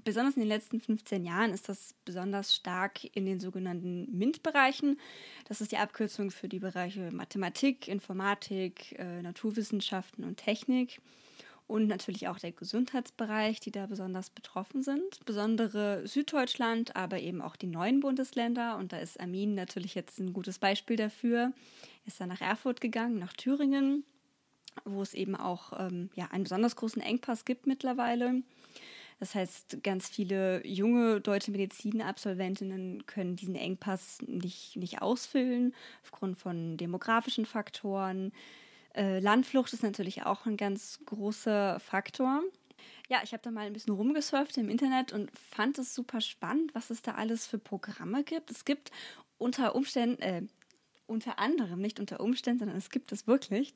Besonders 0.05 0.37
in 0.37 0.43
den 0.43 0.49
letzten 0.49 0.81
15 0.81 1.25
Jahren 1.25 1.53
ist 1.53 1.69
das 1.69 1.95
besonders 2.05 2.55
stark 2.55 3.05
in 3.17 3.25
den 3.25 3.41
sogenannten 3.41 4.07
MINT-Bereichen. 4.17 5.01
Das 5.49 5.61
ist 5.61 5.73
die 5.73 5.79
Abkürzung 5.79 6.31
für 6.31 6.49
die 6.49 6.61
Bereiche 6.61 7.11
Mathematik, 7.11 7.89
Informatik, 7.89 8.99
äh, 8.99 9.23
Naturwissenschaften 9.23 10.25
und 10.25 10.37
Technik 10.37 11.01
und 11.71 11.87
natürlich 11.87 12.27
auch 12.27 12.39
der 12.39 12.51
Gesundheitsbereich, 12.51 13.61
die 13.61 13.71
da 13.71 13.87
besonders 13.87 14.29
betroffen 14.29 14.83
sind. 14.83 15.25
Besondere 15.25 16.07
Süddeutschland, 16.07 16.97
aber 16.97 17.21
eben 17.21 17.41
auch 17.41 17.55
die 17.55 17.69
neuen 17.69 18.01
Bundesländer. 18.01 18.77
Und 18.77 18.93
da 18.93 18.99
ist 18.99 19.21
Armin 19.21 19.55
natürlich 19.55 19.95
jetzt 19.95 20.19
ein 20.19 20.33
gutes 20.33 20.59
Beispiel 20.59 20.97
dafür. 20.97 21.53
Ist 22.07 22.21
dann 22.21 22.29
nach 22.29 22.41
Erfurt 22.41 22.81
gegangen, 22.81 23.21
nach 23.21 23.35
Thüringen, 23.35 24.05
wo 24.85 25.01
es 25.01 25.15
eben 25.15 25.37
auch 25.37 25.73
ähm, 25.79 26.11
ja, 26.17 26.27
einen 26.33 26.43
besonders 26.43 26.75
großen 26.75 27.01
Engpass 27.01 27.45
gibt 27.45 27.69
mittlerweile. 27.69 28.43
Das 29.21 29.37
heißt, 29.37 29.85
ganz 29.85 30.09
viele 30.09 30.67
junge 30.67 31.21
deutsche 31.21 31.53
Medizinabsolventinnen 31.53 33.07
können 33.07 33.37
diesen 33.37 33.55
Engpass 33.55 34.19
nicht, 34.27 34.77
nicht 34.77 35.03
ausfüllen, 35.03 35.73
aufgrund 36.03 36.37
von 36.37 36.79
demografischen 36.79 37.47
Faktoren, 37.47 38.33
äh, 38.95 39.21
Landflucht 39.21 39.73
ist 39.73 39.83
natürlich 39.83 40.25
auch 40.25 40.47
ein 40.47 40.57
ganz 40.57 41.01
großer 41.07 41.81
Faktor. 41.81 42.43
Ja, 43.09 43.21
ich 43.23 43.33
habe 43.33 43.43
da 43.43 43.51
mal 43.51 43.67
ein 43.67 43.73
bisschen 43.73 43.95
rumgesurft 43.95 44.57
im 44.57 44.69
Internet 44.69 45.13
und 45.13 45.31
fand 45.37 45.79
es 45.79 45.95
super 45.95 46.21
spannend, 46.21 46.75
was 46.75 46.91
es 46.91 47.03
da 47.03 47.15
alles 47.15 47.47
für 47.47 47.59
Programme 47.59 48.25
gibt. 48.25 48.51
Es 48.51 48.65
gibt 48.65 48.91
unter 49.39 49.75
Umständen, 49.75 50.23
äh, 50.23 50.43
unter 51.07 51.39
anderem, 51.39 51.81
nicht 51.81 51.99
unter 51.99 52.21
Umständen, 52.21 52.61
sondern 52.61 52.79
es 52.79 52.91
gibt 52.91 53.11
es 53.11 53.27
wirklich, 53.27 53.73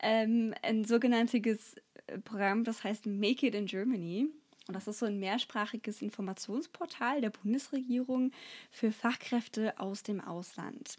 ähm, 0.00 0.54
ein 0.62 0.84
sogenanntes 0.84 1.76
äh, 2.06 2.18
Programm, 2.18 2.64
das 2.64 2.82
heißt 2.82 3.06
Make 3.06 3.46
It 3.46 3.54
in 3.54 3.66
Germany. 3.66 4.28
Und 4.68 4.74
das 4.74 4.86
ist 4.86 5.00
so 5.00 5.06
ein 5.06 5.18
mehrsprachiges 5.18 6.02
Informationsportal 6.02 7.20
der 7.20 7.30
Bundesregierung 7.30 8.30
für 8.70 8.92
Fachkräfte 8.92 9.78
aus 9.78 10.02
dem 10.02 10.20
Ausland. 10.20 10.96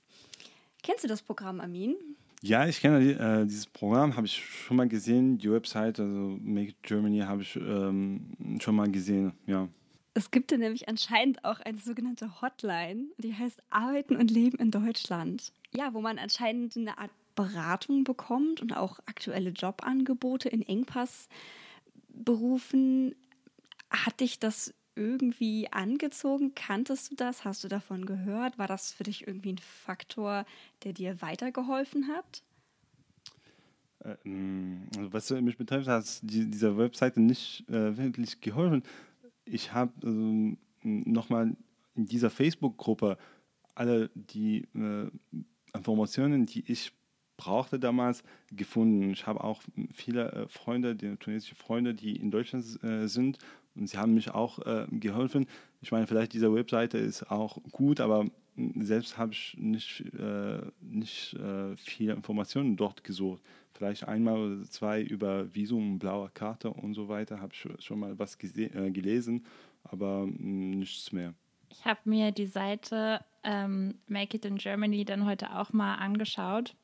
Kennst 0.81 1.03
du 1.03 1.07
das 1.07 1.21
Programm, 1.21 1.61
Amin? 1.61 1.95
Ja, 2.45 2.67
ich 2.67 2.81
kenne 2.81 2.99
äh, 2.99 3.45
dieses 3.45 3.67
Programm, 3.67 4.17
habe 4.17 4.27
ich 4.27 4.35
schon 4.35 4.75
mal 4.75 4.89
gesehen. 4.89 5.37
Die 5.37 5.49
Website, 5.49 6.01
also 6.01 6.37
Make 6.41 6.73
Germany, 6.81 7.19
habe 7.19 7.41
ich 7.41 7.55
ähm, 7.55 8.59
schon 8.59 8.75
mal 8.75 8.91
gesehen, 8.91 9.31
ja. 9.47 9.69
Es 10.13 10.29
gibt 10.29 10.51
da 10.51 10.57
nämlich 10.57 10.89
anscheinend 10.89 11.45
auch 11.45 11.61
eine 11.61 11.77
sogenannte 11.77 12.41
Hotline, 12.41 13.05
die 13.17 13.33
heißt 13.33 13.63
Arbeiten 13.69 14.17
und 14.17 14.29
Leben 14.29 14.57
in 14.57 14.71
Deutschland. 14.71 15.53
Ja, 15.73 15.93
wo 15.93 16.01
man 16.01 16.19
anscheinend 16.19 16.75
eine 16.75 16.97
Art 16.97 17.11
Beratung 17.33 18.03
bekommt 18.03 18.61
und 18.61 18.75
auch 18.75 18.99
aktuelle 19.05 19.51
Jobangebote 19.51 20.49
in 20.49 20.63
Engpassberufen. 20.63 23.15
Hat 23.89 24.19
dich 24.19 24.39
das 24.39 24.73
irgendwie 24.95 25.71
angezogen? 25.71 26.53
Kanntest 26.55 27.11
du 27.11 27.15
das? 27.15 27.45
Hast 27.45 27.63
du 27.63 27.67
davon 27.67 28.05
gehört? 28.05 28.57
War 28.57 28.67
das 28.67 28.91
für 28.91 29.03
dich 29.03 29.27
irgendwie 29.27 29.53
ein 29.53 29.57
Faktor, 29.57 30.45
der 30.83 30.93
dir 30.93 31.21
weitergeholfen 31.21 32.07
hat? 32.07 32.43
Ähm, 34.03 34.87
also 34.97 35.13
was 35.13 35.29
mich 35.29 35.57
betrifft, 35.57 35.87
hat 35.87 36.05
die, 36.21 36.49
dieser 36.49 36.77
Webseite 36.77 37.21
nicht 37.21 37.67
äh, 37.69 37.97
wirklich 37.97 38.41
geholfen. 38.41 38.83
Ich 39.45 39.73
habe 39.73 39.91
also, 40.03 40.57
nochmal 40.83 41.55
in 41.95 42.05
dieser 42.05 42.29
Facebook-Gruppe 42.29 43.17
alle 43.75 44.09
die 44.13 44.67
äh, 44.75 45.09
Informationen, 45.75 46.45
die 46.45 46.63
ich 46.71 46.93
brauchte 47.37 47.79
damals, 47.79 48.23
gefunden. 48.51 49.09
Ich 49.09 49.25
habe 49.25 49.43
auch 49.43 49.63
viele 49.91 50.31
äh, 50.31 50.47
Freunde, 50.47 50.95
die 50.95 51.15
tunesische 51.17 51.55
Freunde, 51.55 51.93
die 51.93 52.15
in 52.15 52.31
Deutschland 52.31 52.83
äh, 52.83 53.07
sind 53.07 53.39
und 53.75 53.87
sie 53.87 53.97
haben 53.97 54.13
mich 54.13 54.31
auch 54.31 54.59
äh, 54.59 54.85
geholfen. 54.91 55.47
Ich 55.81 55.91
meine, 55.91 56.07
vielleicht 56.07 56.33
diese 56.33 56.53
Webseite 56.53 56.97
ist 56.97 57.31
auch 57.31 57.57
gut, 57.71 57.99
aber 57.99 58.25
selbst 58.79 59.17
habe 59.17 59.33
ich 59.33 59.55
nicht, 59.57 60.01
äh, 60.19 60.61
nicht 60.81 61.33
äh, 61.33 61.75
viele 61.77 62.13
Informationen 62.13 62.75
dort 62.75 63.03
gesucht. 63.03 63.41
Vielleicht 63.73 64.07
einmal 64.07 64.37
oder 64.37 64.63
zwei 64.69 65.01
über 65.01 65.53
Visum, 65.53 65.97
blaue 65.97 66.29
Karte 66.29 66.69
und 66.69 66.93
so 66.93 67.07
weiter 67.07 67.41
habe 67.41 67.53
ich 67.53 67.67
schon 67.83 67.99
mal 67.99 68.17
was 68.19 68.37
äh, 68.43 68.91
gelesen, 68.91 69.45
aber 69.83 70.27
mh, 70.27 70.75
nichts 70.77 71.11
mehr. 71.11 71.33
Ich 71.69 71.85
habe 71.85 72.01
mir 72.05 72.31
die 72.31 72.45
Seite 72.45 73.21
ähm, 73.43 73.95
Make 74.07 74.37
It 74.37 74.45
in 74.45 74.57
Germany 74.57 75.05
dann 75.05 75.25
heute 75.25 75.55
auch 75.57 75.73
mal 75.73 75.95
angeschaut 75.95 76.75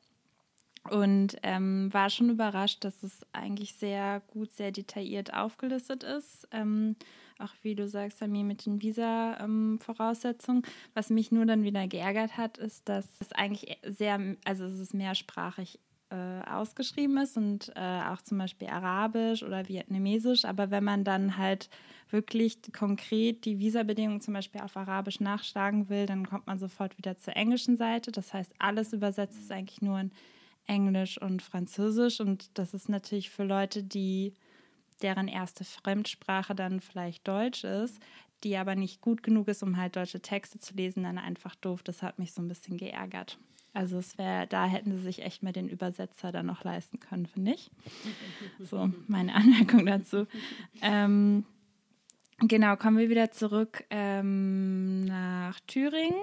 und 0.88 1.36
ähm, 1.42 1.92
war 1.92 2.08
schon 2.08 2.30
überrascht, 2.30 2.84
dass 2.84 3.02
es 3.02 3.20
eigentlich 3.32 3.74
sehr 3.74 4.22
gut, 4.28 4.52
sehr 4.52 4.72
detailliert 4.72 5.34
aufgelistet 5.34 6.02
ist. 6.02 6.48
Ähm, 6.52 6.96
auch 7.38 7.52
wie 7.62 7.74
du 7.74 7.88
sagst, 7.88 8.18
Samir, 8.18 8.44
mit 8.44 8.66
den 8.66 8.82
Visa-Voraussetzungen. 8.82 10.62
Ähm, 10.64 10.72
Was 10.94 11.10
mich 11.10 11.32
nur 11.32 11.46
dann 11.46 11.62
wieder 11.62 11.86
geärgert 11.86 12.36
hat, 12.36 12.58
ist, 12.58 12.88
dass 12.88 13.06
es 13.20 13.32
eigentlich 13.32 13.78
sehr, 13.86 14.36
also 14.44 14.64
es 14.64 14.78
ist 14.78 14.94
mehrsprachig 14.94 15.78
äh, 16.10 16.42
ausgeschrieben 16.50 17.18
ist 17.18 17.36
und 17.36 17.72
äh, 17.76 18.02
auch 18.08 18.20
zum 18.22 18.38
Beispiel 18.38 18.68
Arabisch 18.68 19.42
oder 19.42 19.68
Vietnamesisch. 19.68 20.44
Aber 20.44 20.70
wenn 20.70 20.84
man 20.84 21.04
dann 21.04 21.36
halt 21.36 21.70
wirklich 22.10 22.58
konkret 22.72 23.44
die 23.44 23.58
Visabedingungen 23.58 24.20
zum 24.20 24.34
Beispiel 24.34 24.60
auf 24.60 24.76
Arabisch 24.76 25.20
nachschlagen 25.20 25.88
will, 25.88 26.06
dann 26.06 26.26
kommt 26.26 26.46
man 26.46 26.58
sofort 26.58 26.98
wieder 26.98 27.16
zur 27.18 27.36
englischen 27.36 27.76
Seite. 27.76 28.12
Das 28.12 28.34
heißt, 28.34 28.52
alles 28.58 28.92
übersetzt 28.92 29.38
ist 29.38 29.52
eigentlich 29.52 29.82
nur 29.82 30.00
in 30.00 30.10
Englisch 30.70 31.20
und 31.20 31.42
Französisch. 31.42 32.20
Und 32.20 32.56
das 32.58 32.72
ist 32.74 32.88
natürlich 32.88 33.30
für 33.30 33.44
Leute, 33.44 33.82
die 33.82 34.34
deren 35.02 35.28
erste 35.28 35.64
Fremdsprache 35.64 36.54
dann 36.54 36.80
vielleicht 36.80 37.26
Deutsch 37.26 37.64
ist, 37.64 38.00
die 38.44 38.56
aber 38.56 38.76
nicht 38.76 39.00
gut 39.00 39.22
genug 39.22 39.48
ist, 39.48 39.62
um 39.62 39.76
halt 39.76 39.96
deutsche 39.96 40.20
Texte 40.20 40.60
zu 40.60 40.74
lesen, 40.74 41.02
dann 41.02 41.18
einfach 41.18 41.56
doof. 41.56 41.82
Das 41.82 42.02
hat 42.02 42.18
mich 42.18 42.32
so 42.32 42.40
ein 42.40 42.48
bisschen 42.48 42.76
geärgert. 42.76 43.38
Also 43.72 43.98
es 43.98 44.16
wäre, 44.16 44.46
da 44.46 44.66
hätten 44.66 44.96
sie 44.96 45.02
sich 45.02 45.22
echt 45.22 45.42
mal 45.42 45.52
den 45.52 45.68
Übersetzer 45.68 46.32
dann 46.32 46.46
noch 46.46 46.64
leisten 46.64 47.00
können, 47.00 47.26
finde 47.26 47.52
ich. 47.52 47.70
So, 48.58 48.92
meine 49.06 49.34
Anmerkung 49.34 49.86
dazu. 49.86 50.26
Ähm, 50.82 51.44
genau, 52.38 52.76
kommen 52.76 52.98
wir 52.98 53.10
wieder 53.10 53.30
zurück 53.30 53.84
ähm, 53.90 55.04
nach 55.04 55.58
Thüringen. 55.60 56.20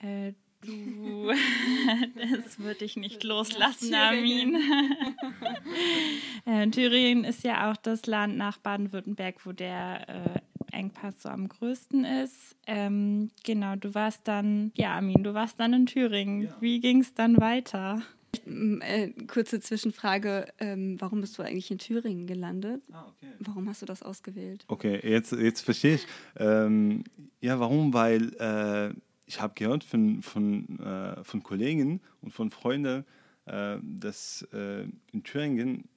Äh, 0.00 0.32
du, 0.62 1.32
das 2.42 2.58
würde 2.58 2.84
ich 2.84 2.96
nicht 2.96 3.24
loslassen, 3.24 3.94
Armin. 3.94 4.56
äh, 6.46 6.68
Thüringen 6.68 7.24
ist 7.24 7.44
ja 7.44 7.70
auch 7.70 7.76
das 7.76 8.06
Land 8.06 8.36
nach 8.36 8.58
Baden-Württemberg, 8.58 9.44
wo 9.44 9.52
der 9.52 10.08
äh, 10.08 10.76
Engpass 10.76 11.22
so 11.22 11.28
am 11.28 11.48
größten 11.48 12.04
ist. 12.04 12.56
Ähm, 12.66 13.30
genau, 13.44 13.76
du 13.76 13.94
warst 13.94 14.26
dann, 14.26 14.72
ja, 14.76 14.94
Armin, 14.94 15.22
du 15.22 15.34
warst 15.34 15.60
dann 15.60 15.72
in 15.74 15.86
Thüringen. 15.86 16.42
Ja. 16.42 16.56
Wie 16.60 16.80
ging 16.80 17.00
es 17.00 17.14
dann 17.14 17.40
weiter? 17.40 18.02
Äh, 18.46 19.10
kurze 19.26 19.60
Zwischenfrage, 19.60 20.46
ähm, 20.58 20.96
warum 20.98 21.20
bist 21.20 21.36
du 21.38 21.42
eigentlich 21.42 21.70
in 21.70 21.78
Thüringen 21.78 22.26
gelandet? 22.26 22.82
Ah, 22.90 23.04
okay. 23.08 23.32
Warum 23.40 23.68
hast 23.68 23.82
du 23.82 23.86
das 23.86 24.02
ausgewählt? 24.02 24.64
Okay, 24.68 25.00
jetzt, 25.02 25.32
jetzt 25.32 25.60
verstehe 25.60 25.96
ich. 25.96 26.06
Ähm, 26.38 27.04
ja, 27.40 27.60
warum? 27.60 27.92
Weil 27.92 28.32
äh, 28.36 28.94
ich 29.26 29.40
habe 29.40 29.54
gehört 29.54 29.84
von, 29.84 30.22
von, 30.22 30.78
äh, 30.80 31.22
von 31.24 31.42
Kollegen 31.42 32.00
und 32.20 32.32
von 32.32 32.50
Freunden, 32.50 33.04
äh, 33.46 33.78
dass 33.82 34.42
äh, 34.52 34.86
in 35.12 35.24
Thüringen 35.24 35.88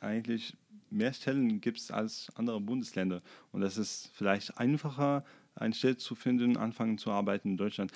eigentlich 0.00 0.56
mehr 0.90 1.12
Stellen 1.12 1.60
gibt 1.60 1.90
als 1.90 2.30
andere 2.34 2.60
Bundesländer. 2.60 3.22
Und 3.50 3.62
das 3.62 3.78
ist 3.78 4.10
vielleicht 4.14 4.58
einfacher, 4.58 5.24
eine 5.54 5.74
Stelle 5.74 5.96
zu 5.96 6.14
finden, 6.14 6.56
anfangen 6.56 6.98
zu 6.98 7.10
arbeiten 7.10 7.50
in 7.50 7.56
Deutschland. 7.56 7.92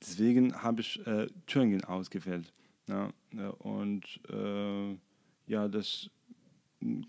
Deswegen 0.00 0.62
habe 0.62 0.80
ich 0.80 1.04
äh, 1.06 1.26
Thüringen 1.46 1.84
ausgewählt. 1.84 2.52
Ja, 2.86 3.12
und 3.58 4.20
äh, 4.30 4.96
ja, 5.46 5.68
das 5.68 6.10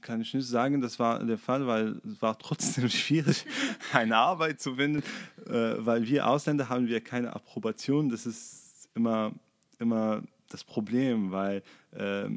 kann 0.02 0.22
ich 0.22 0.34
nicht 0.34 0.48
sagen, 0.48 0.82
das 0.82 1.00
war 1.00 1.24
der 1.24 1.38
Fall, 1.38 1.66
weil 1.66 2.02
es 2.06 2.22
war 2.22 2.38
trotzdem 2.38 2.90
schwierig, 2.90 3.46
eine 3.94 4.18
Arbeit 4.18 4.60
zu 4.60 4.76
finden, 4.76 5.04
äh, 5.48 5.76
weil 5.78 6.08
wir 6.08 6.28
Ausländer 6.28 6.70
haben 6.70 6.88
wir 6.88 7.02
keine 7.02 7.34
Approbation. 7.34 8.10
Das 8.10 8.26
ist 8.26 8.90
immer, 8.96 9.34
immer 9.80 10.24
das 10.50 10.64
Problem, 10.64 11.32
weil 11.32 11.64
äh, 11.92 12.30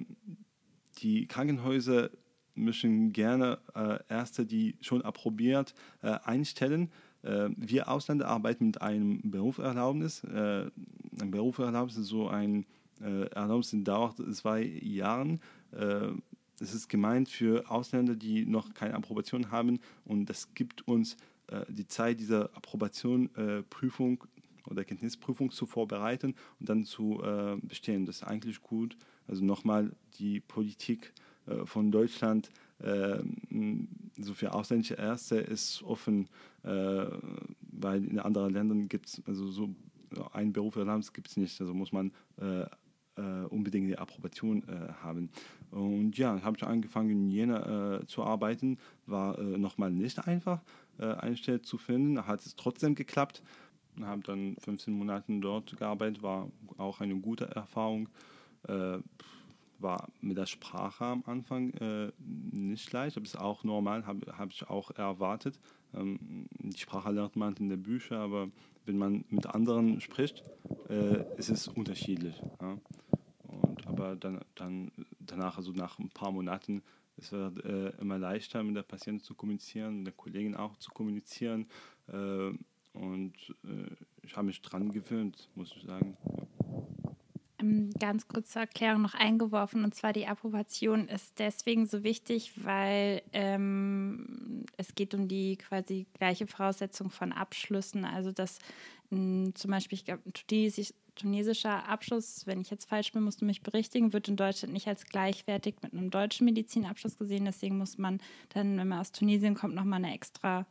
die 0.98 1.26
Krankenhäuser 1.26 2.10
müssen 2.54 3.12
gerne 3.12 3.58
äh, 3.74 3.98
Ärzte, 4.08 4.46
die 4.46 4.76
schon 4.80 5.02
approbiert, 5.02 5.74
äh, 6.02 6.18
einstellen. 6.24 6.90
Äh, 7.22 7.48
wir 7.56 7.88
Ausländer 7.88 8.28
arbeiten 8.28 8.66
mit 8.66 8.80
einem 8.80 9.20
Berufserlaubnis. 9.24 10.22
Äh, 10.24 10.70
ein 11.20 11.30
Berufserlaubnis 11.30 11.96
ist 11.96 12.08
so 12.08 12.28
ein 12.28 12.66
Erlaubnis 13.00 13.74
dauert 13.82 14.16
zwei 14.34 14.62
Jahren. 14.62 15.40
Äh, 16.64 16.66
es 16.66 16.74
ist 16.74 16.88
gemeint 16.88 17.28
für 17.28 17.70
Ausländer, 17.70 18.16
die 18.16 18.46
noch 18.46 18.72
keine 18.74 18.94
Approbation 18.94 19.50
haben 19.50 19.80
und 20.04 20.26
das 20.26 20.54
gibt 20.54 20.86
uns 20.88 21.16
äh, 21.48 21.64
die 21.68 21.86
Zeit 21.86 22.20
dieser 22.20 22.44
Approbation, 22.56 23.30
äh, 23.36 23.62
oder 24.66 24.82
Kenntnisprüfung 24.82 25.50
zu 25.50 25.66
vorbereiten 25.66 26.34
und 26.58 26.68
dann 26.68 26.84
zu 26.86 27.22
äh, 27.22 27.56
bestehen. 27.60 28.06
Das 28.06 28.16
ist 28.16 28.22
eigentlich 28.22 28.62
gut. 28.62 28.96
Also 29.28 29.44
nochmal 29.44 29.92
die 30.18 30.40
Politik 30.40 31.12
äh, 31.46 31.66
von 31.66 31.90
Deutschland 31.90 32.50
so 34.18 34.34
für 34.34 34.52
ausländische 34.52 34.94
Ärzte 34.94 35.36
ist 35.36 35.82
offen, 35.84 36.28
weil 36.62 38.04
in 38.04 38.18
anderen 38.18 38.52
Ländern 38.52 38.88
gibt 38.88 39.06
es 39.06 39.22
also 39.26 39.48
so 39.48 39.74
ein 40.32 40.52
Beruf 40.52 40.76
gibt 41.12 41.28
es 41.28 41.36
nicht. 41.36 41.58
Also 41.60 41.72
muss 41.72 41.92
man 41.92 42.10
äh, 43.16 43.46
unbedingt 43.46 43.88
die 43.88 43.98
Approbation 43.98 44.62
äh, 44.68 44.92
haben. 45.02 45.30
Und 45.70 46.16
ja, 46.18 46.42
habe 46.42 46.56
ich 46.56 46.64
angefangen 46.64 47.10
in 47.10 47.30
Jena 47.30 47.98
äh, 48.00 48.06
zu 48.06 48.22
arbeiten. 48.22 48.78
War 49.06 49.38
äh, 49.38 49.42
nochmal 49.58 49.90
nicht 49.90 50.26
einfach, 50.26 50.62
äh, 50.98 51.06
eine 51.14 51.36
Stelle 51.36 51.62
zu 51.62 51.78
finden. 51.78 52.26
Hat 52.26 52.40
es 52.44 52.56
trotzdem 52.56 52.94
geklappt. 52.94 53.42
Habe 54.00 54.22
dann 54.22 54.56
15 54.58 54.92
Monate 54.92 55.38
dort 55.38 55.76
gearbeitet, 55.76 56.22
war 56.22 56.50
auch 56.78 57.00
eine 57.00 57.14
gute 57.16 57.46
Erfahrung. 57.46 58.08
Äh, 58.66 58.98
war 59.78 60.08
mit 60.20 60.38
der 60.38 60.46
Sprache 60.46 61.04
am 61.04 61.24
Anfang 61.26 61.72
nicht 62.52 62.90
leicht, 62.92 63.16
aber 63.16 63.26
ist 63.26 63.38
auch 63.38 63.64
normal, 63.64 64.06
habe 64.06 64.38
hab 64.38 64.50
ich 64.50 64.66
auch 64.70 64.92
erwartet. 64.92 65.58
Ähm, 65.96 66.48
die 66.58 66.78
Sprache 66.78 67.10
lernt 67.10 67.36
man 67.36 67.54
in 67.56 67.68
den 67.68 67.82
Büchern, 67.82 68.20
aber 68.20 68.48
wenn 68.86 68.98
man 68.98 69.24
mit 69.28 69.46
anderen 69.46 70.00
spricht, 70.00 70.42
äh, 70.88 71.24
ist 71.36 71.50
es 71.50 71.68
unterschiedlich. 71.68 72.40
Ja? 72.60 72.78
Und, 73.42 73.86
aber 73.86 74.16
dann, 74.16 74.40
dann 74.54 74.90
danach, 75.20 75.56
also 75.56 75.72
nach 75.72 75.98
ein 75.98 76.10
paar 76.10 76.32
Monaten, 76.32 76.82
es 77.16 77.32
wird 77.32 77.64
äh, 77.64 77.90
immer 78.00 78.18
leichter, 78.18 78.62
mit 78.62 78.76
der 78.76 78.82
Patientin 78.82 79.22
zu 79.22 79.34
kommunizieren, 79.34 79.98
mit 79.98 80.06
der 80.08 80.14
Kollegin 80.14 80.56
auch 80.56 80.76
zu 80.76 80.90
kommunizieren. 80.90 81.66
Äh, 82.08 82.50
und 82.92 83.34
äh, 83.64 83.90
ich 84.22 84.36
habe 84.36 84.46
mich 84.46 84.60
dran 84.62 84.90
gewöhnt, 84.90 85.48
muss 85.54 85.72
ich 85.76 85.82
sagen. 85.82 86.16
Ähm, 86.26 86.53
ganz 87.98 88.28
kurze 88.28 88.60
Erklärung 88.60 89.02
noch 89.02 89.14
eingeworfen, 89.14 89.84
und 89.84 89.94
zwar 89.94 90.12
die 90.12 90.26
Approbation 90.26 91.08
ist 91.08 91.38
deswegen 91.38 91.86
so 91.86 92.02
wichtig, 92.02 92.52
weil 92.64 93.22
ähm, 93.32 94.64
es 94.76 94.94
geht 94.94 95.14
um 95.14 95.28
die 95.28 95.56
quasi 95.56 96.06
gleiche 96.14 96.46
Voraussetzung 96.46 97.10
von 97.10 97.32
Abschlüssen. 97.32 98.04
Also 98.04 98.32
dass 98.32 98.58
mh, 99.10 99.18
hm, 99.46 99.54
zum 99.54 99.70
Beispiel, 99.70 99.98
ich 99.98 100.04
tunesisch, 100.34 100.92
tunesischer 101.14 101.88
Abschluss, 101.88 102.46
wenn 102.46 102.60
ich 102.60 102.70
jetzt 102.70 102.88
falsch 102.88 103.12
bin, 103.12 103.22
musst 103.22 103.40
du 103.40 103.44
mich 103.44 103.62
berichtigen, 103.62 104.12
wird 104.12 104.28
in 104.28 104.36
Deutschland 104.36 104.72
nicht 104.72 104.88
als 104.88 105.06
gleichwertig 105.06 105.76
mit 105.82 105.92
einem 105.92 106.10
deutschen 106.10 106.44
Medizinabschluss 106.44 107.18
gesehen. 107.18 107.44
Deswegen 107.44 107.78
muss 107.78 107.98
man 107.98 108.20
dann, 108.50 108.76
wenn 108.78 108.88
man 108.88 108.98
aus 108.98 109.12
Tunesien 109.12 109.54
kommt, 109.54 109.74
nochmal 109.74 110.04
eine 110.04 110.14
extra 110.14 110.66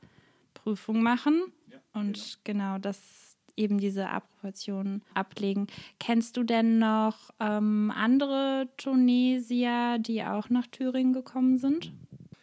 Prüfung 0.54 1.02
machen. 1.02 1.44
Ja, 1.72 1.80
und 1.94 2.40
genau. 2.44 2.76
genau 2.76 2.78
das 2.78 3.33
eben 3.58 3.78
diese 3.78 4.10
Approbation 4.10 5.02
ablegen. 5.14 5.68
Kennst 6.00 6.38
du 6.38 6.44
denn 6.44 6.80
noch 6.80 7.32
ähm, 7.40 7.92
andere 7.96 8.68
Tunesier, 8.78 9.98
die 10.00 10.24
auch 10.24 10.50
nach 10.50 10.68
Thüringen 10.68 11.14
gekommen 11.14 11.58
sind? 11.58 11.92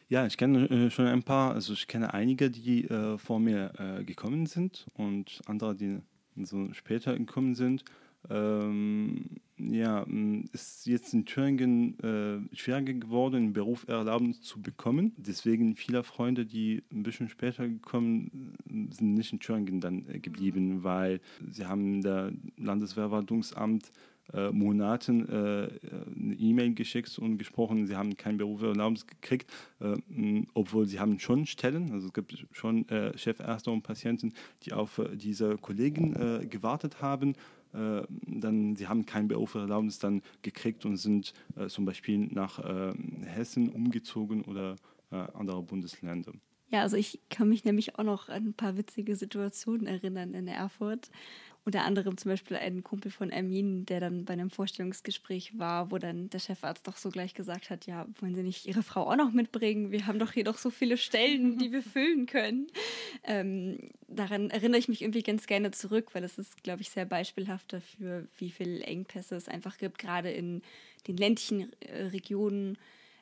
Ja, 0.08 0.26
ich 0.26 0.36
kenne 0.36 0.68
äh, 0.70 0.90
schon 0.90 1.06
ein 1.06 1.22
paar. 1.22 1.54
Also 1.54 1.72
ich 1.72 1.86
kenne 1.86 2.12
einige, 2.12 2.50
die 2.50 2.84
äh, 2.84 3.16
vor 3.16 3.38
mir 3.38 3.72
äh, 3.78 4.04
gekommen 4.04 4.46
sind 4.46 4.86
und 4.94 5.40
andere, 5.46 5.76
die 5.76 5.98
so 6.36 6.72
später 6.72 7.16
gekommen 7.16 7.54
sind. 7.54 7.84
Ähm, 8.28 9.26
ja, 9.56 10.04
ist 10.52 10.86
jetzt 10.86 11.14
in 11.14 11.24
Thüringen 11.24 11.98
äh, 12.00 12.56
schwieriger 12.56 12.94
geworden, 12.94 13.36
einen 13.36 13.52
Berufserlaubnis 13.52 14.40
zu 14.40 14.60
bekommen. 14.60 15.12
Deswegen 15.16 15.76
viele 15.76 16.02
Freunde, 16.02 16.46
die 16.46 16.82
ein 16.92 17.02
bisschen 17.02 17.28
später 17.28 17.68
gekommen 17.68 18.54
sind, 18.90 19.14
nicht 19.14 19.32
in 19.32 19.40
Thüringen 19.40 19.80
dann 19.80 20.06
äh, 20.08 20.18
geblieben, 20.18 20.76
mhm. 20.76 20.84
weil 20.84 21.20
sie 21.50 21.66
haben 21.66 22.02
der 22.02 22.32
Landesverwaltungsamt 22.56 23.90
äh, 24.32 24.50
Monaten 24.50 25.28
äh, 25.28 25.32
eine 25.32 26.34
E-Mail 26.34 26.74
geschickt 26.74 27.18
und 27.18 27.38
gesprochen, 27.38 27.86
sie 27.86 27.96
haben 27.96 28.16
kein 28.16 28.36
Berufserlaubnis 28.36 29.06
gekriegt, 29.06 29.50
äh, 29.80 29.96
obwohl 30.54 30.86
sie 30.86 31.00
haben 31.00 31.18
schon 31.18 31.46
Stellen, 31.46 31.90
also 31.90 32.08
es 32.08 32.12
gibt 32.12 32.46
schon 32.52 32.88
äh, 32.88 33.16
Chefärzte 33.18 33.70
und 33.70 33.82
Patienten, 33.82 34.32
die 34.62 34.72
auf 34.72 34.98
äh, 34.98 35.16
diese 35.16 35.56
Kollegen 35.58 36.14
äh, 36.14 36.46
gewartet 36.46 37.02
haben 37.02 37.34
äh, 37.72 38.02
dann 38.26 38.76
sie 38.76 38.88
haben 38.88 39.06
kein 39.06 39.28
Berufserlaubnis 39.28 39.98
dann 39.98 40.22
gekriegt 40.42 40.84
und 40.84 40.96
sind 40.96 41.32
äh, 41.56 41.68
zum 41.68 41.84
Beispiel 41.84 42.18
nach 42.18 42.58
äh, 42.58 42.92
Hessen 43.24 43.68
umgezogen 43.68 44.42
oder 44.42 44.76
äh, 45.10 45.16
andere 45.16 45.62
Bundesländer. 45.62 46.32
Ja, 46.70 46.82
also 46.82 46.96
ich 46.96 47.20
kann 47.30 47.48
mich 47.48 47.64
nämlich 47.64 47.98
auch 47.98 48.04
noch 48.04 48.28
an 48.28 48.46
ein 48.46 48.54
paar 48.54 48.76
witzige 48.76 49.16
Situationen 49.16 49.86
erinnern 49.86 50.34
in 50.34 50.46
Erfurt. 50.46 51.10
Unter 51.64 51.84
anderem 51.84 52.16
zum 52.16 52.30
Beispiel 52.30 52.56
einen 52.56 52.82
Kumpel 52.82 53.10
von 53.10 53.30
Ermin, 53.30 53.84
der 53.84 54.00
dann 54.00 54.24
bei 54.24 54.32
einem 54.32 54.48
Vorstellungsgespräch 54.48 55.58
war, 55.58 55.90
wo 55.90 55.98
dann 55.98 56.30
der 56.30 56.38
Chefarzt 56.38 56.88
doch 56.88 56.96
so 56.96 57.10
gleich 57.10 57.34
gesagt 57.34 57.68
hat, 57.68 57.86
ja, 57.86 58.06
wollen 58.18 58.34
Sie 58.34 58.42
nicht 58.42 58.66
Ihre 58.66 58.82
Frau 58.82 59.10
auch 59.10 59.16
noch 59.16 59.32
mitbringen? 59.32 59.90
Wir 59.90 60.06
haben 60.06 60.18
doch 60.18 60.32
hier 60.32 60.44
doch 60.44 60.56
so 60.56 60.70
viele 60.70 60.96
Stellen, 60.96 61.58
die 61.58 61.70
wir 61.70 61.82
füllen 61.82 62.24
können. 62.24 62.68
Ähm, 63.24 63.90
daran 64.08 64.48
erinnere 64.48 64.78
ich 64.78 64.88
mich 64.88 65.02
irgendwie 65.02 65.22
ganz 65.22 65.46
gerne 65.46 65.70
zurück, 65.70 66.14
weil 66.14 66.24
es 66.24 66.38
ist, 66.38 66.62
glaube 66.62 66.80
ich, 66.80 66.90
sehr 66.90 67.04
beispielhaft 67.04 67.74
dafür, 67.74 68.26
wie 68.38 68.50
viele 68.50 68.82
Engpässe 68.82 69.36
es 69.36 69.46
einfach 69.46 69.76
gibt, 69.76 69.98
gerade 69.98 70.30
in 70.30 70.62
den 71.06 71.18
ländlichen 71.18 71.70
äh, 71.80 72.04
Regionen. 72.04 72.78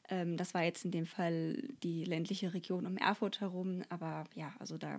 Ähm, 0.09 0.37
das 0.37 0.55
war 0.55 0.63
jetzt 0.63 0.85
in 0.85 0.93
dem 0.93 1.07
Fall 1.07 1.61
die 1.83 2.05
ländliche 2.05 2.55
Region 2.55 2.87
um 2.87 2.97
Erfurt 2.97 3.41
herum, 3.41 3.83
aber 3.89 4.25
ja, 4.35 4.55
also 4.61 4.79
da, 4.79 4.97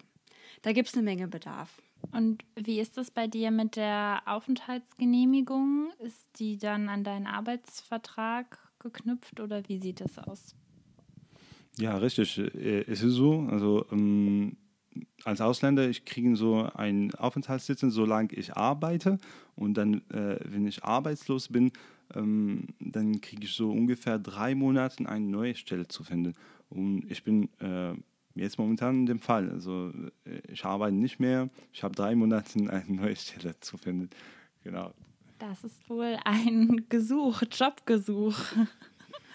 da 0.62 0.74
gibt 0.74 0.90
es 0.90 0.94
eine 0.94 1.04
Menge 1.04 1.30
Bedarf. 1.30 1.82
Und 2.12 2.44
wie 2.56 2.80
ist 2.80 2.98
es 2.98 3.12
bei 3.12 3.28
dir 3.28 3.52
mit 3.52 3.76
der 3.76 4.22
Aufenthaltsgenehmigung? 4.26 5.92
Ist 6.00 6.40
die 6.40 6.58
dann 6.58 6.90
an 6.90 7.04
deinen 7.04 7.28
Arbeitsvertrag 7.28 8.58
geknüpft 8.80 9.40
oder 9.40 9.68
wie 9.68 9.78
sieht 9.78 10.02
das 10.02 10.18
aus? 10.18 10.56
Ja, 11.78 11.98
richtig. 11.98 12.38
Äh, 12.38 12.84
es 12.88 13.04
ist 13.04 13.14
so, 13.14 13.48
also 13.50 13.86
ähm, 13.92 14.58
als 15.24 15.42
Ausländer, 15.42 15.88
ich 15.90 16.06
kriege 16.06 16.36
so 16.36 16.64
einen 16.74 17.14
Aufenthaltstitel, 17.16 17.90
solange 17.90 18.34
ich 18.34 18.56
arbeite. 18.56 19.18
Und 19.56 19.76
dann, 19.76 20.02
äh, 20.10 20.40
wenn 20.46 20.68
ich 20.68 20.84
arbeitslos 20.84 21.50
bin, 21.50 21.72
ähm, 22.16 22.68
dann 22.80 23.22
kriege 23.22 23.46
ich 23.46 23.54
so 23.54 23.72
ungefähr 23.72 24.20
drei 24.20 24.56
Monate 24.56 25.08
eine 25.08 25.26
neue 25.26 25.56
Stelle 25.56 25.88
zu 25.88 26.04
finden. 26.04 26.34
Und 26.70 27.10
ich 27.10 27.24
bin 27.24 27.50
äh, 27.60 27.94
jetzt 28.36 28.58
momentan 28.58 29.02
in 29.02 29.06
dem 29.06 29.20
Fall. 29.20 29.50
Also 29.50 29.92
äh, 30.26 30.42
ich 30.52 30.66
arbeite 30.66 30.96
nicht 30.96 31.20
mehr. 31.20 31.50
Ich 31.74 31.84
habe 31.84 31.96
drei 31.96 32.16
Monate 32.16 32.60
eine 32.70 32.86
neue 32.88 33.16
Stelle 33.16 33.60
zu 33.60 33.78
finden. 33.78 34.10
Genau. 34.64 34.94
Das 35.40 35.64
ist 35.64 35.90
wohl 35.90 36.18
ein 36.26 36.86
Gesuch, 36.90 37.44
Jobgesuch. 37.52 38.38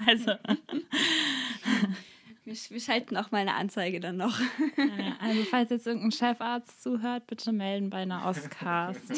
Also. 0.06 0.32
Wir, 2.44 2.54
wir, 2.68 2.80
schalten 2.80 3.16
auch 3.16 3.30
mal 3.30 3.38
eine 3.38 3.54
Anzeige 3.54 4.00
dann 4.00 4.18
noch. 4.18 4.38
also, 5.20 5.44
falls 5.44 5.70
jetzt 5.70 5.86
irgendein 5.86 6.12
Chefarzt 6.12 6.82
zuhört, 6.82 7.26
bitte 7.26 7.52
melden 7.52 7.88
bei 7.88 8.02
einer 8.02 8.26
Oscast. 8.26 9.14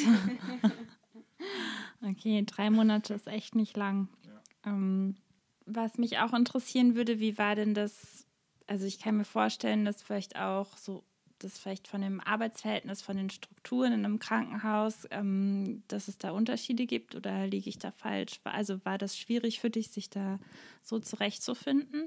okay, 2.02 2.44
drei 2.46 2.70
Monate 2.70 3.14
ist 3.14 3.26
echt 3.26 3.56
nicht 3.56 3.76
lang. 3.76 4.08
Ja. 4.22 4.70
Ähm, 4.70 5.16
was 5.64 5.98
mich 5.98 6.18
auch 6.18 6.32
interessieren 6.32 6.94
würde, 6.94 7.18
wie 7.18 7.36
war 7.36 7.56
denn 7.56 7.74
das? 7.74 8.25
Also, 8.66 8.86
ich 8.86 8.98
kann 8.98 9.16
mir 9.16 9.24
vorstellen, 9.24 9.84
dass 9.84 10.02
vielleicht 10.02 10.36
auch 10.36 10.76
so 10.76 11.04
das 11.38 11.58
vielleicht 11.58 11.88
von 11.88 12.00
dem 12.00 12.20
Arbeitsverhältnis, 12.20 13.02
von 13.02 13.16
den 13.16 13.30
Strukturen 13.30 13.92
in 13.92 14.04
einem 14.04 14.18
Krankenhaus, 14.18 15.06
ähm, 15.10 15.82
dass 15.88 16.08
es 16.08 16.18
da 16.18 16.30
Unterschiede 16.30 16.86
gibt 16.86 17.14
oder 17.14 17.46
liege 17.46 17.68
ich 17.68 17.78
da 17.78 17.90
falsch? 17.90 18.40
Also 18.44 18.84
war 18.84 18.98
das 18.98 19.18
schwierig 19.18 19.60
für 19.60 19.70
dich, 19.70 19.90
sich 19.90 20.08
da 20.10 20.38
so 20.82 20.98
zurechtzufinden? 20.98 22.06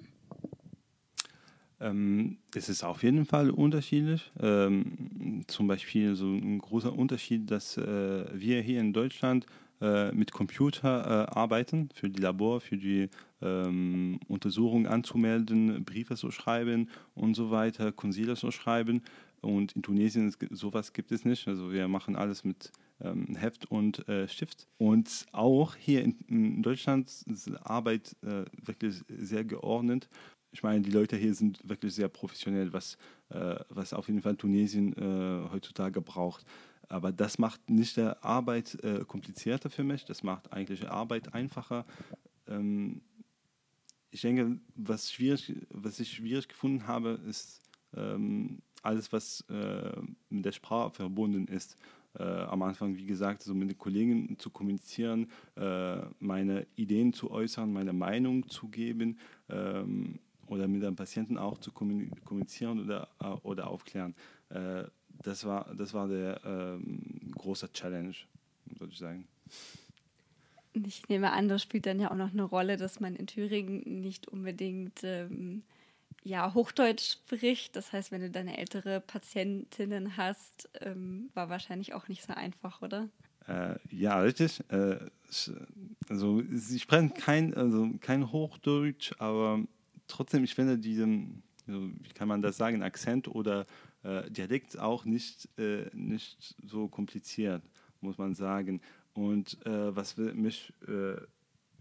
Ähm, 1.80 2.38
es 2.54 2.70
ist 2.70 2.84
auf 2.84 3.04
jeden 3.04 3.26
Fall 3.26 3.52
unterschiedlich. 3.52 4.32
Ähm, 4.40 5.44
zum 5.48 5.68
Beispiel 5.68 6.16
so 6.16 6.26
ein 6.26 6.60
großer 6.60 6.94
Unterschied, 6.94 7.50
dass 7.52 7.78
äh, 7.78 8.26
wir 8.34 8.62
hier 8.62 8.82
in 8.82 8.94
Deutschland 8.94 9.46
mit 10.14 10.32
Computer 10.32 11.28
äh, 11.30 11.38
arbeiten, 11.38 11.90
für 11.94 12.10
die 12.10 12.22
Labor, 12.22 12.60
für 12.60 12.78
die 12.78 13.10
ähm, 13.42 14.20
Untersuchung 14.28 14.88
anzumelden, 14.88 15.86
Briefe 15.86 16.16
zu 16.16 16.32
schreiben 16.32 16.90
und 17.16 17.36
so 17.36 17.52
weiter, 17.52 17.92
Konsile 17.92 18.36
zu 18.36 18.52
schreiben. 18.52 19.02
Und 19.42 19.74
in 19.74 19.82
Tunesien 19.82 20.34
sowas 20.52 20.94
gibt 20.94 21.12
es 21.12 21.24
nicht. 21.24 21.48
Also 21.48 21.72
wir 21.72 21.88
machen 21.88 22.16
alles 22.16 22.44
mit 22.44 22.72
ähm, 23.02 23.36
Heft 23.36 23.72
und 23.72 24.08
äh, 24.10 24.28
Stift. 24.28 24.68
Und 24.78 25.26
auch 25.32 25.76
hier 25.76 26.04
in, 26.04 26.18
in 26.28 26.64
Deutschland 26.64 27.08
ist 27.08 27.50
Arbeit 27.64 28.16
äh, 28.22 28.46
wirklich 28.66 29.02
sehr 29.08 29.46
geordnet. 29.46 30.10
Ich 30.52 30.64
meine, 30.64 30.82
die 30.82 30.92
Leute 30.92 31.16
hier 31.16 31.34
sind 31.34 31.60
wirklich 31.68 31.94
sehr 31.94 32.10
professionell, 32.10 32.74
was, 32.74 32.98
äh, 33.30 33.56
was 33.70 33.94
auf 33.94 34.08
jeden 34.08 34.22
Fall 34.22 34.36
Tunesien 34.36 34.94
äh, 34.94 35.50
heutzutage 35.52 36.02
braucht. 36.02 36.44
Aber 36.90 37.12
das 37.12 37.38
macht 37.38 37.70
nicht 37.70 37.98
die 37.98 38.12
Arbeit 38.24 38.84
äh, 38.84 39.06
komplizierter 39.06 39.70
für 39.70 39.84
mich, 39.84 40.06
das 40.06 40.24
macht 40.24 40.52
eigentlich 40.52 40.90
Arbeit 40.90 41.34
einfacher. 41.34 41.86
Ähm, 42.48 43.02
ich 44.12 44.22
denke, 44.22 44.60
was, 44.76 45.12
schwierig, 45.12 45.56
was 45.70 46.00
ich 46.00 46.12
schwierig 46.12 46.50
gefunden 46.50 46.88
habe, 46.88 47.20
ist 47.28 47.62
ähm, 47.96 48.62
alles, 48.82 49.12
was 49.14 49.42
äh, 49.50 50.02
mit 50.30 50.46
der 50.46 50.52
Sprache 50.52 50.92
verbunden 50.92 51.48
ist. 51.48 51.78
Äh, 52.18 52.24
am 52.24 52.64
Anfang, 52.64 52.98
wie 52.98 53.06
gesagt, 53.06 53.44
so 53.44 53.54
mit 53.54 53.70
den 53.70 53.78
Kollegen 53.78 54.38
zu 54.40 54.50
kommunizieren, 54.50 55.30
äh, 55.56 56.02
meine 56.20 56.66
Ideen 56.76 57.14
zu 57.14 57.30
äußern, 57.30 57.72
meine 57.72 57.94
Meinung 57.94 58.50
zu 58.50 58.68
geben 58.68 59.20
ähm, 59.48 60.20
oder 60.48 60.68
mit 60.68 60.82
dem 60.82 60.96
Patienten 60.96 61.38
auch 61.38 61.60
zu 61.60 61.72
kommunizieren 61.72 62.80
oder, 62.80 63.10
äh, 63.20 63.28
oder 63.44 63.68
aufklären. 63.68 64.16
Äh, 64.50 64.86
das, 65.24 65.46
war, 65.46 65.74
das 65.76 65.94
war 65.94 66.08
der 66.08 66.42
ähm, 66.46 67.32
große 67.36 67.72
Challenge, 67.72 68.16
würde 68.66 68.94
ich 68.94 69.00
sagen. 69.00 69.28
Ich 70.74 71.10
nehme 71.10 71.32
an, 71.32 71.48
das 71.48 71.64
spielt 71.64 71.86
dann 71.86 72.00
ja 72.00 72.12
auch 72.12 72.16
noch 72.16 72.32
eine 72.32 72.44
Rolle, 72.44 72.78
dass 72.78 73.00
man 73.00 73.16
in 73.16 73.28
Thüringen 73.28 74.02
nicht 74.02 74.28
unbedingt 74.28 75.04
ähm, 75.04 75.64
ja, 76.24 76.54
Hochdeutsch 76.54 77.14
spricht. 77.14 77.76
Das 77.76 77.92
heißt, 77.92 78.12
wenn 78.12 78.22
du 78.22 78.30
deine 78.30 78.58
ältere 78.58 79.02
Patientinnen 79.02 80.18
hast, 80.18 80.70
ähm, 80.82 81.30
war 81.34 81.50
wahrscheinlich 81.50 81.94
auch 81.94 82.08
nicht 82.08 82.24
so 82.24 82.34
einfach, 82.34 82.82
oder? 82.82 83.10
Äh, 83.48 83.76
ja, 83.90 84.20
richtig. 84.22 84.62
Äh, 84.70 85.00
also 86.08 86.44
sie 86.52 86.80
sprechen 86.80 87.14
kein, 87.14 87.54
also 87.54 87.90
kein 88.00 88.32
Hochdeutsch, 88.32 89.14
aber 89.18 89.64
trotzdem, 90.08 90.44
ich 90.44 90.56
finde 90.56 90.78
diesen, 90.78 91.44
also, 91.68 91.90
wie 92.02 92.14
kann 92.14 92.28
man 92.28 92.42
das 92.42 92.58
sagen, 92.58 92.84
Akzent 92.84 93.28
oder 93.28 93.66
äh, 94.04 94.30
Dialekt 94.30 94.78
auch 94.78 95.06
nicht, 95.06 95.50
äh, 95.58 95.90
nicht 95.94 96.56
so 96.64 96.88
kompliziert, 96.88 97.64
muss 98.02 98.18
man 98.18 98.36
sagen. 98.36 98.82
Und 99.14 99.66
äh, 99.66 99.96
was 99.96 100.18
mich 100.18 100.74
äh, 100.88 101.16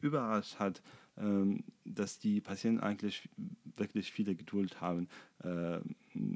überrascht 0.00 0.58
hat, 0.58 0.82
ähm, 1.16 1.64
dass 1.84 2.18
die 2.18 2.40
Patienten 2.40 2.80
eigentlich 2.80 3.28
wirklich 3.76 4.12
viele 4.12 4.34
Geduld 4.34 4.80
haben. 4.80 5.08
Äh, 5.42 5.80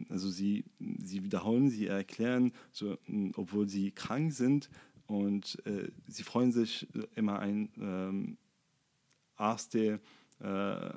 also 0.08 0.30
sie, 0.30 0.64
sie 0.98 1.24
wiederholen, 1.24 1.70
sie 1.70 1.86
erklären, 1.86 2.52
so, 2.70 2.98
obwohl 3.34 3.68
sie 3.68 3.90
krank 3.90 4.32
sind 4.32 4.70
und 5.06 5.64
äh, 5.66 5.90
sie 6.06 6.22
freuen 6.22 6.52
sich 6.52 6.88
immer 7.14 7.38
ein 7.38 7.70
ähm, 7.78 8.38
Arzt, 9.36 9.74
der 9.74 10.00
äh, 10.40 10.92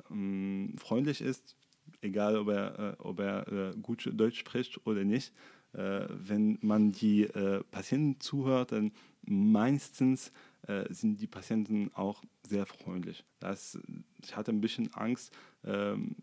freundlich 0.78 1.20
ist, 1.20 1.56
egal 2.00 2.36
ob 2.36 2.48
er, 2.48 2.96
ob 2.98 3.20
er 3.20 3.74
gut 3.82 4.10
Deutsch 4.12 4.38
spricht 4.38 4.86
oder 4.86 5.04
nicht. 5.04 5.32
wenn 5.72 6.58
man 6.62 6.92
die 6.92 7.28
Patienten 7.70 8.20
zuhört, 8.20 8.72
dann 8.72 8.92
meistens 9.26 10.32
äh, 10.66 10.92
sind 10.92 11.20
die 11.20 11.26
Patienten 11.26 11.90
auch 11.94 12.22
sehr 12.46 12.66
freundlich. 12.66 13.24
Das, 13.38 13.78
ich 14.22 14.36
hatte 14.36 14.52
ein 14.52 14.60
bisschen 14.60 14.92
Angst, 14.94 15.32
ähm, 15.64 16.16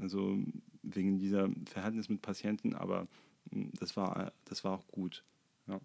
also 0.00 0.38
wegen 0.82 1.18
dieser 1.18 1.50
Verhältnis 1.66 2.08
mit 2.08 2.22
Patienten, 2.22 2.74
aber 2.74 3.06
hm, 3.52 3.70
das 3.78 3.96
war, 3.96 4.32
das 4.46 4.64
war 4.64 4.78
auch 4.78 4.86
gut. 4.88 5.24
Ja. 5.66 5.80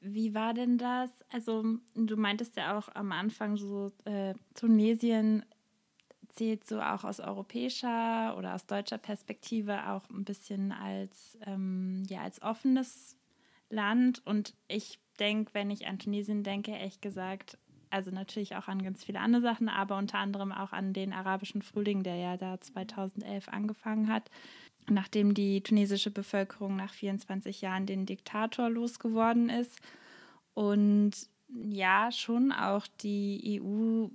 Wie 0.00 0.34
war 0.34 0.52
denn 0.52 0.78
das? 0.78 1.10
Also 1.30 1.78
du 1.94 2.16
meintest 2.16 2.56
ja 2.56 2.78
auch 2.78 2.88
am 2.94 3.12
Anfang 3.12 3.56
so, 3.56 3.92
äh, 4.04 4.34
Tunesien 4.54 5.44
zählt 6.36 6.66
so 6.66 6.80
auch 6.80 7.04
aus 7.04 7.20
europäischer 7.20 8.36
oder 8.38 8.54
aus 8.54 8.66
deutscher 8.66 8.98
Perspektive 8.98 9.88
auch 9.88 10.08
ein 10.10 10.24
bisschen 10.24 10.72
als, 10.72 11.36
ähm, 11.46 12.04
ja, 12.08 12.20
als 12.20 12.40
offenes 12.42 13.16
Land. 13.70 14.22
Und 14.24 14.54
ich 14.68 15.00
denke, 15.18 15.54
wenn 15.54 15.70
ich 15.70 15.86
an 15.86 15.98
Tunesien 15.98 16.42
denke, 16.42 16.72
echt 16.72 17.02
gesagt, 17.02 17.58
also 17.90 18.10
natürlich 18.10 18.56
auch 18.56 18.68
an 18.68 18.82
ganz 18.82 19.04
viele 19.04 19.20
andere 19.20 19.42
Sachen, 19.42 19.68
aber 19.68 19.96
unter 19.96 20.18
anderem 20.18 20.52
auch 20.52 20.72
an 20.72 20.92
den 20.92 21.12
arabischen 21.12 21.62
Frühling, 21.62 22.02
der 22.02 22.16
ja 22.16 22.36
da 22.36 22.60
2011 22.60 23.48
angefangen 23.48 24.08
hat, 24.08 24.30
nachdem 24.88 25.34
die 25.34 25.62
tunesische 25.62 26.10
Bevölkerung 26.10 26.76
nach 26.76 26.92
24 26.92 27.60
Jahren 27.60 27.86
den 27.86 28.06
Diktator 28.06 28.68
losgeworden 28.68 29.48
ist. 29.48 29.80
Und 30.54 31.12
ja, 31.48 32.10
schon 32.12 32.52
auch 32.52 32.86
die 33.00 33.60
EU 33.62 34.08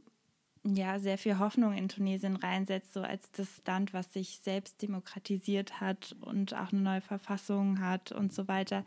ja 0.64 1.00
sehr 1.00 1.18
viel 1.18 1.40
Hoffnung 1.40 1.74
in 1.74 1.90
Tunesien 1.90 2.36
reinsetzt, 2.36 2.94
so 2.94 3.02
als 3.02 3.32
das 3.32 3.62
Land, 3.66 3.94
was 3.94 4.14
sich 4.14 4.40
selbst 4.44 4.82
demokratisiert 4.82 5.82
hat 5.82 6.16
und 6.22 6.54
auch 6.54 6.72
eine 6.72 6.82
neue 6.82 7.02
Verfassung 7.02 7.80
hat 7.80 8.12
und 8.12 8.34
so 8.34 8.48
weiter. 8.48 8.84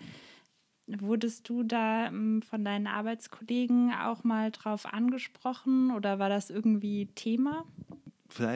Wurdest 0.87 1.49
du 1.49 1.63
da 1.63 2.09
ähm, 2.09 2.43
von 2.43 2.65
deinen 2.65 2.87
Arbeitskollegen 2.87 3.93
auch 3.93 4.23
mal 4.23 4.51
drauf 4.51 4.93
angesprochen 4.93 5.91
oder 5.91 6.19
war 6.19 6.29
das 6.29 6.51
irgendwie 6.51 7.07
Thema? 7.15 7.65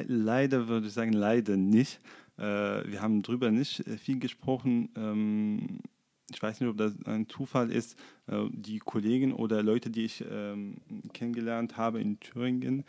Leider 0.07 0.69
würde 0.69 0.89
ich 0.89 0.93
sagen, 0.93 1.13
leider 1.13 1.57
nicht. 1.57 2.01
Äh, 2.37 2.43
wir 2.43 3.01
haben 3.01 3.23
darüber 3.23 3.51
nicht 3.51 3.87
äh, 3.87 3.97
viel 3.97 4.19
gesprochen. 4.19 4.91
Ich 6.31 6.43
weiß 6.43 6.61
nicht, 6.61 6.69
ob 6.69 6.77
das 6.77 6.95
ein 7.07 7.29
Zufall 7.29 7.71
ist, 7.71 7.99
äh, 8.27 8.45
die 8.51 8.79
Kollegen 8.79 9.33
oder 9.33 9.63
Leute, 9.63 9.91
die 9.91 10.05
ich 10.05 10.25
ähm, 10.31 10.77
kennengelernt 11.13 11.77
habe 11.77 12.01
in 12.01 12.21
Thüringen, 12.21 12.85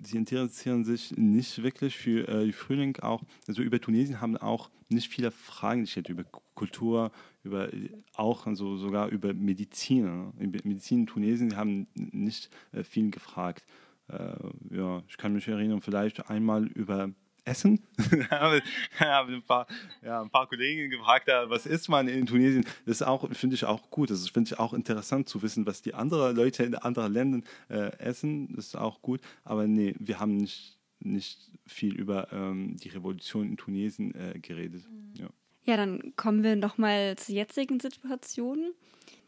sie 0.00 0.16
interessieren 0.16 0.84
sich 0.84 1.16
nicht 1.16 1.62
wirklich 1.62 1.96
für 1.96 2.28
äh, 2.28 2.52
Frühling 2.52 2.96
auch, 3.00 3.22
also 3.48 3.62
über 3.62 3.80
Tunesien 3.80 4.20
haben 4.20 4.36
auch 4.36 4.70
nicht 4.88 5.08
viele 5.08 5.30
Fragen 5.30 5.82
gestellt 5.82 6.08
über 6.08 6.24
Kultur, 6.54 7.10
über 7.42 7.68
auch 8.14 8.46
also 8.46 8.76
sogar 8.76 9.08
über 9.08 9.34
Medizin. 9.34 10.32
Über 10.38 10.58
Medizin 10.64 11.00
in 11.00 11.06
Tunesien 11.06 11.50
sie 11.50 11.56
haben 11.56 11.86
nicht 11.94 12.50
äh, 12.72 12.84
viel 12.84 13.10
gefragt. 13.10 13.64
Äh, 14.08 14.36
ja, 14.70 15.02
ich 15.08 15.16
kann 15.16 15.32
mich 15.32 15.48
erinnern, 15.48 15.80
vielleicht 15.80 16.30
einmal 16.30 16.66
über 16.66 17.10
Essen. 17.44 17.80
habe 18.30 18.62
ein 19.00 19.42
paar, 19.42 19.66
ja, 20.02 20.22
ein 20.22 20.30
paar 20.30 20.48
Kollegen 20.48 20.90
gefragt, 20.90 21.28
was 21.28 21.66
isst 21.66 21.88
man 21.88 22.08
in 22.08 22.26
Tunesien? 22.26 22.64
Das 22.86 23.02
auch, 23.02 23.30
finde 23.32 23.54
ich 23.54 23.64
auch 23.64 23.90
gut. 23.90 24.10
Das 24.10 24.28
finde 24.28 24.48
ich 24.52 24.58
auch 24.58 24.72
interessant 24.72 25.28
zu 25.28 25.42
wissen, 25.42 25.66
was 25.66 25.82
die 25.82 25.94
anderen 25.94 26.34
Leute 26.34 26.64
in 26.64 26.74
anderen 26.74 27.12
Ländern 27.12 27.44
äh, 27.68 27.96
essen. 27.98 28.54
Das 28.56 28.68
ist 28.68 28.76
auch 28.76 29.02
gut. 29.02 29.20
Aber 29.44 29.66
nee, 29.66 29.94
wir 29.98 30.20
haben 30.20 30.36
nicht, 30.36 30.78
nicht 31.00 31.50
viel 31.66 31.94
über 31.94 32.32
ähm, 32.32 32.76
die 32.76 32.88
Revolution 32.88 33.48
in 33.48 33.56
Tunesien 33.56 34.14
äh, 34.14 34.38
geredet. 34.38 34.84
Mhm. 34.88 35.12
Ja. 35.20 35.28
ja, 35.64 35.76
dann 35.76 36.14
kommen 36.16 36.42
wir 36.42 36.56
nochmal 36.56 37.16
zur 37.16 37.34
jetzigen 37.34 37.80
Situation. 37.80 38.72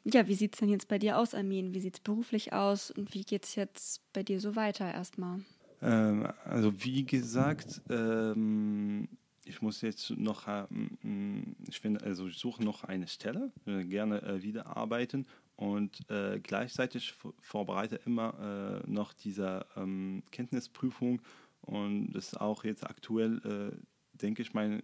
Ja, 0.05 0.29
wie 0.29 0.35
sieht 0.35 0.55
es 0.55 0.61
denn 0.61 0.69
jetzt 0.69 0.89
bei 0.89 0.99
dir 0.99 1.19
aus, 1.19 1.35
Armin? 1.35 1.75
Wie 1.75 1.81
sieht 1.81 1.97
es 1.97 2.01
beruflich 2.01 2.53
aus 2.53 2.93
und 2.93 3.13
wie 3.13 3.25
geht 3.25 3.45
es 3.45 3.57
jetzt 3.57 4.01
bei 4.13 4.23
dir 4.23 4.41
so 4.41 4.55
weiter 4.55 4.91
erstmal? 4.91 5.41
Ähm, 5.83 6.29
also 6.45 6.73
wie 6.85 7.05
gesagt, 7.05 7.83
ähm, 7.91 9.09
ich 9.45 9.63
muss 9.63 9.81
jetzt 9.81 10.11
noch, 10.11 10.49
ich 11.69 11.81
finde, 11.81 12.03
also 12.05 12.27
ich 12.27 12.37
suche 12.37 12.65
noch 12.65 12.83
eine 12.85 13.07
Stelle, 13.07 13.53
gerne 13.65 14.21
äh, 14.23 14.43
wieder 14.43 14.77
arbeiten 14.77 15.27
und 15.55 15.99
äh, 16.11 16.41
gleichzeitig 16.41 17.15
vorbereite 17.41 18.01
immer 18.05 18.83
äh, 18.85 18.91
noch 18.91 19.13
diese 19.13 19.65
ähm, 19.77 20.25
Kenntnisprüfung 20.33 21.23
und 21.61 22.13
das 22.13 22.29
ist 22.29 22.41
auch 22.41 22.65
jetzt 22.65 22.85
aktuell, 22.85 23.41
äh, 23.45 23.77
denke 24.13 24.43
ich, 24.43 24.55
mein 24.55 24.81
äh, 24.81 24.83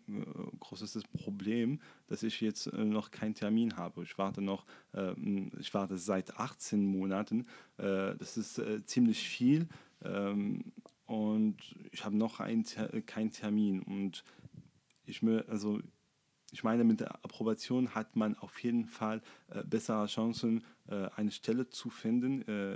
großes 0.60 1.02
Problem, 1.04 1.80
dass 2.06 2.22
ich 2.22 2.40
jetzt 2.40 2.66
äh, 2.66 2.84
noch 2.84 3.10
keinen 3.10 3.34
Termin 3.34 3.76
habe. 3.76 4.02
Ich 4.02 4.18
warte 4.18 4.42
noch, 4.42 4.66
ähm, 4.94 5.50
ich 5.58 5.72
warte 5.74 5.96
seit 5.96 6.38
18 6.38 6.84
Monaten. 6.84 7.46
Äh, 7.78 8.16
das 8.16 8.36
ist 8.36 8.60
ziemlich 8.86 9.26
viel 9.28 9.68
ähm, 10.04 10.72
und 11.06 11.56
ich 11.90 12.04
habe 12.04 12.16
noch 12.16 12.40
einen, 12.40 12.64
keinen 13.06 13.30
Termin 13.30 13.82
und 13.82 14.24
ich 15.04 15.22
also 15.48 15.80
ich 16.52 16.64
meine, 16.64 16.84
mit 16.84 17.00
der 17.00 17.14
Approbation 17.24 17.94
hat 17.94 18.14
man 18.14 18.36
auf 18.36 18.62
jeden 18.62 18.84
Fall 18.84 19.22
äh, 19.48 19.64
bessere 19.64 20.06
Chancen, 20.06 20.62
äh, 20.86 21.08
eine 21.16 21.30
Stelle 21.30 21.70
zu 21.70 21.88
finden 21.88 22.42
äh, 22.46 22.74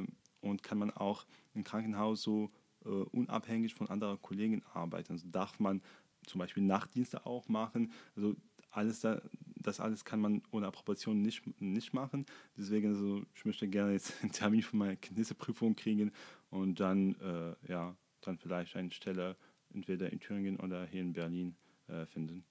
äh 0.00 0.06
und 0.42 0.62
kann 0.62 0.78
man 0.78 0.92
auch 0.92 1.26
im 1.54 1.64
Krankenhaus 1.64 2.22
so 2.22 2.52
äh, 2.84 2.88
unabhängig 2.88 3.74
von 3.74 3.88
anderen 3.88 4.20
Kollegen 4.20 4.62
arbeiten. 4.74 5.12
Also 5.12 5.26
darf 5.28 5.58
man 5.58 5.82
zum 6.26 6.38
Beispiel 6.38 6.62
Nachtdienste 6.62 7.26
auch 7.26 7.48
machen. 7.48 7.90
Also 8.14 8.36
alles 8.70 9.00
da, 9.00 9.20
das 9.56 9.80
alles 9.80 10.04
kann 10.04 10.20
man 10.20 10.42
ohne 10.52 10.66
Approbation 10.66 11.22
nicht, 11.22 11.42
nicht 11.60 11.94
machen. 11.94 12.26
Deswegen, 12.56 12.88
also 12.88 13.22
ich 13.34 13.44
möchte 13.44 13.66
gerne 13.66 13.92
jetzt 13.92 14.12
einen 14.22 14.30
Termin 14.30 14.62
für 14.62 14.76
meine 14.76 14.96
Kenntnisseprüfung 14.96 15.74
kriegen 15.74 16.12
und 16.50 16.80
dann, 16.80 17.14
äh, 17.20 17.70
ja, 17.70 17.96
dann 18.20 18.38
vielleicht 18.38 18.76
eine 18.76 18.92
Stelle 18.92 19.36
entweder 19.72 20.12
in 20.12 20.20
Thüringen 20.20 20.58
oder 20.58 20.86
hier 20.86 21.02
in 21.02 21.12
Berlin 21.12 21.56
äh, 21.88 22.06
finden. 22.06 22.44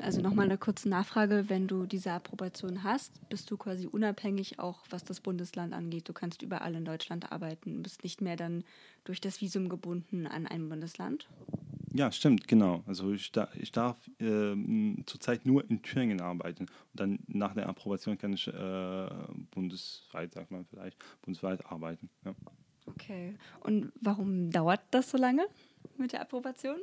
Also 0.00 0.20
nochmal 0.20 0.44
eine 0.44 0.58
kurze 0.58 0.88
Nachfrage, 0.88 1.44
wenn 1.48 1.66
du 1.66 1.86
diese 1.86 2.12
Approbation 2.12 2.82
hast, 2.82 3.28
bist 3.28 3.50
du 3.50 3.56
quasi 3.56 3.86
unabhängig 3.86 4.58
auch, 4.58 4.84
was 4.90 5.04
das 5.04 5.20
Bundesland 5.20 5.72
angeht. 5.72 6.08
Du 6.08 6.12
kannst 6.12 6.42
überall 6.42 6.74
in 6.74 6.84
Deutschland 6.84 7.32
arbeiten, 7.32 7.82
bist 7.82 8.02
nicht 8.02 8.20
mehr 8.20 8.36
dann 8.36 8.64
durch 9.04 9.20
das 9.20 9.40
Visum 9.40 9.68
gebunden 9.68 10.26
an 10.26 10.46
ein 10.46 10.68
Bundesland. 10.68 11.28
Ja, 11.92 12.12
stimmt, 12.12 12.46
genau. 12.46 12.84
Also 12.86 13.12
ich, 13.12 13.32
da, 13.32 13.48
ich 13.54 13.72
darf 13.72 13.96
äh, 14.20 14.54
zurzeit 15.06 15.44
nur 15.44 15.68
in 15.68 15.82
Thüringen 15.82 16.20
arbeiten. 16.20 16.64
Und 16.64 17.00
dann 17.00 17.18
nach 17.26 17.54
der 17.54 17.68
Approbation 17.68 18.16
kann 18.16 18.32
ich 18.32 18.46
äh, 18.46 19.08
bundesweit, 19.50 20.32
sagt 20.32 20.50
man 20.50 20.66
vielleicht, 20.66 20.96
bundesweit 21.22 21.64
arbeiten. 21.66 22.10
Ja. 22.24 22.34
Okay. 23.00 23.34
Und 23.60 23.92
warum 24.00 24.50
dauert 24.50 24.80
das 24.90 25.10
so 25.10 25.18
lange 25.18 25.46
mit 25.96 26.12
der 26.12 26.22
Approbation? 26.22 26.78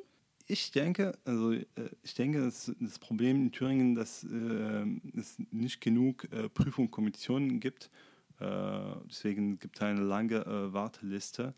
ich 0.47 0.71
denke, 0.71 1.15
also 1.25 1.51
äh, 1.53 1.65
ich 2.03 2.13
denke, 2.13 2.39
das, 2.39 2.71
das 2.79 2.99
Problem 2.99 3.37
in 3.37 3.51
Thüringen, 3.51 3.95
dass 3.95 4.23
äh, 4.23 4.85
es 5.17 5.35
nicht 5.51 5.81
genug 5.81 6.31
äh, 6.31 6.47
Prüfungskommissionen 6.49 7.59
gibt. 7.59 7.89
Äh, 8.39 8.77
deswegen 9.09 9.57
gibt 9.59 9.75
es 9.75 9.81
eine 9.81 9.99
lange 10.01 10.37
äh, 10.37 10.71
Warteliste. 10.73 11.53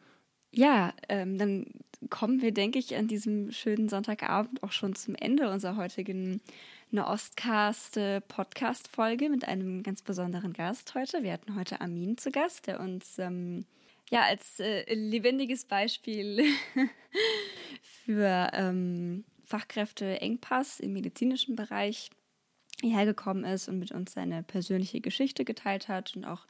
Ja, 0.52 0.96
ähm, 1.08 1.38
dann 1.38 1.68
kommen 2.10 2.42
wir, 2.42 2.52
denke 2.52 2.80
ich, 2.80 2.96
an 2.96 3.08
diesem 3.08 3.52
schönen 3.52 3.88
Sonntagabend 3.88 4.64
auch 4.64 4.72
schon 4.72 4.96
zum 4.96 5.14
Ende 5.14 5.52
unserer 5.52 5.76
heutigen 5.76 6.42
Nahostcast-Podcast-Folge 6.90 9.30
mit 9.30 9.48
einem 9.48 9.84
ganz 9.84 10.02
besonderen 10.02 10.54
Gast 10.54 10.96
heute. 10.96 11.22
Wir 11.22 11.34
hatten 11.34 11.54
heute 11.54 11.82
Armin 11.82 12.18
zu 12.18 12.32
Gast, 12.32 12.66
der 12.66 12.80
uns 12.80 13.20
ähm, 13.20 13.66
ja 14.10 14.22
als 14.22 14.60
äh, 14.60 14.94
lebendiges 14.94 15.66
Beispiel 15.66 16.44
für 17.82 18.50
ähm, 18.54 19.24
Fachkräfteengpass 19.46 20.80
im 20.80 20.94
medizinischen 20.94 21.56
Bereich 21.56 22.10
hierher 22.82 23.06
gekommen 23.06 23.44
ist 23.44 23.68
und 23.68 23.80
mit 23.80 23.92
uns 23.92 24.14
seine 24.14 24.44
persönliche 24.44 25.02
Geschichte 25.02 25.46
geteilt 25.46 25.88
hat 25.88 26.16
und 26.16 26.26
auch 26.26 26.46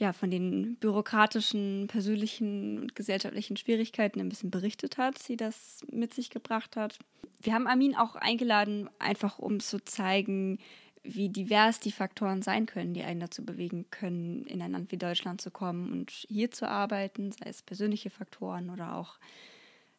ja, 0.00 0.14
von 0.14 0.30
den 0.30 0.76
bürokratischen, 0.76 1.86
persönlichen 1.86 2.78
und 2.78 2.94
gesellschaftlichen 2.94 3.58
Schwierigkeiten 3.58 4.18
ein 4.20 4.30
bisschen 4.30 4.50
berichtet 4.50 4.96
hat, 4.96 5.28
die 5.28 5.36
das 5.36 5.84
mit 5.92 6.14
sich 6.14 6.30
gebracht 6.30 6.76
hat. 6.76 6.98
Wir 7.42 7.52
haben 7.52 7.66
Armin 7.66 7.94
auch 7.94 8.16
eingeladen, 8.16 8.88
einfach 8.98 9.38
um 9.38 9.60
zu 9.60 9.84
zeigen, 9.84 10.58
wie 11.02 11.28
divers 11.28 11.80
die 11.80 11.92
Faktoren 11.92 12.42
sein 12.42 12.66
können, 12.66 12.94
die 12.94 13.02
einen 13.02 13.20
dazu 13.20 13.44
bewegen 13.44 13.86
können, 13.90 14.44
in 14.44 14.60
ein 14.62 14.72
Land 14.72 14.92
wie 14.92 14.98
Deutschland 14.98 15.40
zu 15.40 15.50
kommen 15.50 15.90
und 15.92 16.10
hier 16.10 16.50
zu 16.50 16.68
arbeiten, 16.68 17.32
sei 17.32 17.48
es 17.48 17.62
persönliche 17.62 18.10
Faktoren 18.10 18.70
oder 18.70 18.96
auch 18.96 19.18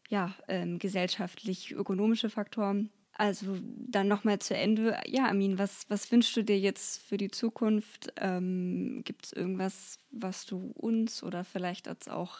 ja, 0.09 0.35
ähm, 0.47 0.77
gesellschaftlich-ökonomische 0.77 2.29
Faktoren. 2.29 2.91
Also 3.13 3.57
dann 3.61 4.07
nochmal 4.07 4.39
zu 4.39 4.55
Ende. 4.55 4.97
Ja, 5.05 5.27
Amin, 5.27 5.57
was, 5.57 5.85
was 5.89 6.11
wünschst 6.11 6.35
du 6.35 6.43
dir 6.43 6.59
jetzt 6.59 7.03
für 7.03 7.17
die 7.17 7.31
Zukunft? 7.31 8.13
Ähm, 8.17 9.01
Gibt 9.03 9.25
es 9.25 9.33
irgendwas, 9.33 9.99
was 10.11 10.45
du 10.45 10.71
uns 10.75 11.23
oder 11.23 11.43
vielleicht 11.43 11.87
als 11.87 12.07
auch 12.07 12.39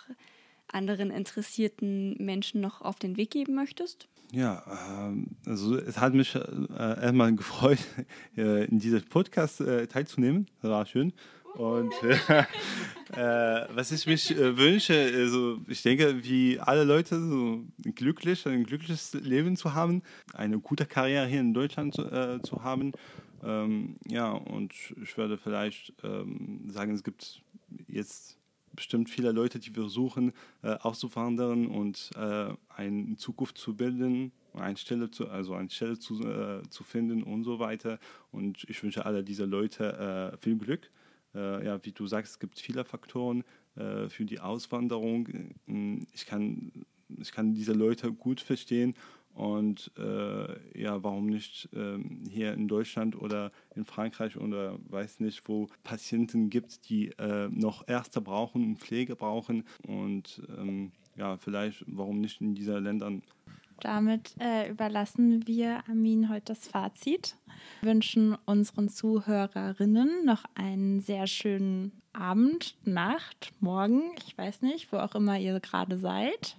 anderen 0.68 1.12
interessierten 1.12 2.16
Menschen 2.18 2.62
noch 2.62 2.82
auf 2.82 2.96
den 2.98 3.18
Weg 3.18 3.32
geben 3.32 3.56
möchtest? 3.56 4.08
Ja, 4.32 4.64
ähm, 4.98 5.28
also 5.46 5.76
es 5.76 6.00
hat 6.00 6.14
mich 6.14 6.34
äh, 6.36 6.40
erstmal 6.78 7.36
gefreut, 7.36 7.80
in 8.36 8.80
diesem 8.80 9.04
Podcast 9.04 9.60
äh, 9.60 9.88
teilzunehmen. 9.88 10.48
Das 10.62 10.72
war 10.72 10.86
schön. 10.86 11.14
Und 11.56 11.94
äh, 12.04 13.66
was 13.76 13.92
ich 13.92 14.08
mich 14.08 14.32
äh, 14.32 14.58
wünsche, 14.58 14.94
also 14.94 15.60
ich 15.68 15.82
denke, 15.82 16.24
wie 16.24 16.60
alle 16.60 16.86
Leute, 16.86 17.20
so 17.20 17.66
glücklich, 17.94 18.48
ein 18.48 18.64
glückliches 18.64 19.14
Leben 19.16 19.58
zu 19.58 19.74
haben, 19.74 20.02
eine 20.34 20.60
gute 20.60 20.86
Karriere 20.86 21.28
hier 21.28 21.42
in 21.42 21.54
Deutschland 21.54 21.94
zu, 21.94 22.04
äh, 22.04 22.42
zu 22.42 22.64
haben. 22.64 22.94
Ähm, 23.44 23.96
ja, 24.08 24.32
und 24.32 24.74
ich 25.02 25.18
würde 25.18 25.38
vielleicht 25.38 25.94
ähm, 26.04 26.70
sagen, 26.70 26.94
es 26.94 27.04
gibt 27.04 27.42
jetzt 27.88 28.38
bestimmt 28.74 29.10
viele 29.10 29.32
Leute, 29.32 29.60
die 29.60 29.70
versuchen, 29.70 30.34
äh, 30.64 30.70
auszuwandern 30.70 31.68
und 31.68 32.12
äh, 32.16 32.54
eine 32.70 33.16
Zukunft 33.18 33.58
zu 33.58 33.76
bilden, 33.76 34.32
eine 34.54 34.78
Stelle 34.78 35.10
zu, 35.12 35.30
also 35.30 35.54
eine 35.54 35.70
Stelle 35.70 35.98
zu, 36.00 36.22
äh, 36.22 36.62
zu 36.70 36.84
finden 36.84 37.24
und 37.24 37.44
so 37.44 37.60
weiter. 37.60 38.00
Und 38.32 38.64
ich 38.70 38.82
wünsche 38.84 39.06
alle 39.06 39.24
diese 39.24 39.46
Leute 39.46 40.34
äh, 40.34 40.38
viel 40.38 40.58
Glück. 40.58 40.90
Äh, 41.34 41.66
ja, 41.66 41.84
wie 41.84 41.92
du 41.92 42.08
sagst, 42.08 42.34
es 42.34 42.40
gibt 42.40 42.60
viele 42.60 42.84
Faktoren 42.84 43.44
äh, 43.76 44.10
für 44.10 44.26
die 44.26 44.40
Auswanderung. 44.40 45.28
Ich 46.14 46.26
kann, 46.26 46.72
ich 47.20 47.32
kann 47.32 47.54
diese 47.54 47.74
Leute 47.74 48.12
gut 48.12 48.42
verstehen 48.42 48.96
und 49.34 49.92
äh, 49.98 50.80
ja, 50.80 51.04
warum 51.04 51.28
nicht 51.28 51.70
ähm, 51.74 52.24
hier 52.30 52.54
in 52.54 52.68
Deutschland 52.68 53.16
oder 53.16 53.52
in 53.76 53.86
Frankreich 53.86 54.38
oder 54.38 54.78
weiß 54.90 55.20
nicht, 55.20 55.48
wo 55.48 55.68
Patienten 55.84 56.50
gibt, 56.50 56.90
die 56.90 57.10
äh, 57.18 57.48
noch 57.50 57.88
Ärzte 57.88 58.22
brauchen 58.22 58.64
und 58.64 58.78
Pflege 58.78 59.16
brauchen. 59.16 59.64
Und 59.88 60.42
ähm, 60.58 60.92
ja, 61.16 61.38
vielleicht, 61.38 61.86
warum 61.88 62.22
nicht 62.22 62.42
in 62.42 62.56
diesen 62.56 62.84
Ländern 62.84 63.22
damit 63.82 64.36
äh, 64.40 64.70
überlassen 64.70 65.48
wir 65.48 65.84
Amin 65.90 66.30
heute 66.30 66.54
das 66.54 66.68
Fazit. 66.68 67.36
Wünschen 67.82 68.38
unseren 68.46 68.90
Zuhörerinnen 68.90 70.24
noch 70.24 70.46
einen 70.54 71.00
sehr 71.00 71.26
schönen 71.26 71.92
Abend, 72.14 72.78
Nacht, 72.86 73.54
Morgen, 73.60 74.12
ich 74.26 74.38
weiß 74.38 74.62
nicht, 74.62 74.92
wo 74.92 74.98
auch 74.98 75.16
immer 75.16 75.40
ihr 75.40 75.60
gerade 75.60 75.98
seid. 75.98 76.56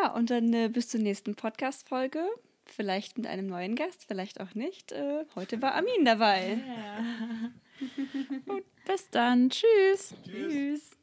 Ja, 0.00 0.12
und 0.14 0.30
dann 0.30 0.52
äh, 0.52 0.68
bis 0.68 0.88
zur 0.88 1.00
nächsten 1.00 1.34
Podcast-Folge. 1.34 2.24
Vielleicht 2.64 3.16
mit 3.16 3.26
einem 3.26 3.46
neuen 3.46 3.76
Gast, 3.76 4.04
vielleicht 4.08 4.40
auch 4.40 4.54
nicht. 4.54 4.92
Äh, 4.92 5.24
heute 5.36 5.62
war 5.62 5.74
Amin 5.74 6.04
dabei. 6.04 6.58
Ja. 6.66 7.50
Gut, 8.54 8.64
bis 8.84 9.08
dann. 9.10 9.50
Tschüss. 9.50 10.14
Tschüss. 10.24 10.52
Tschüss. 10.52 10.95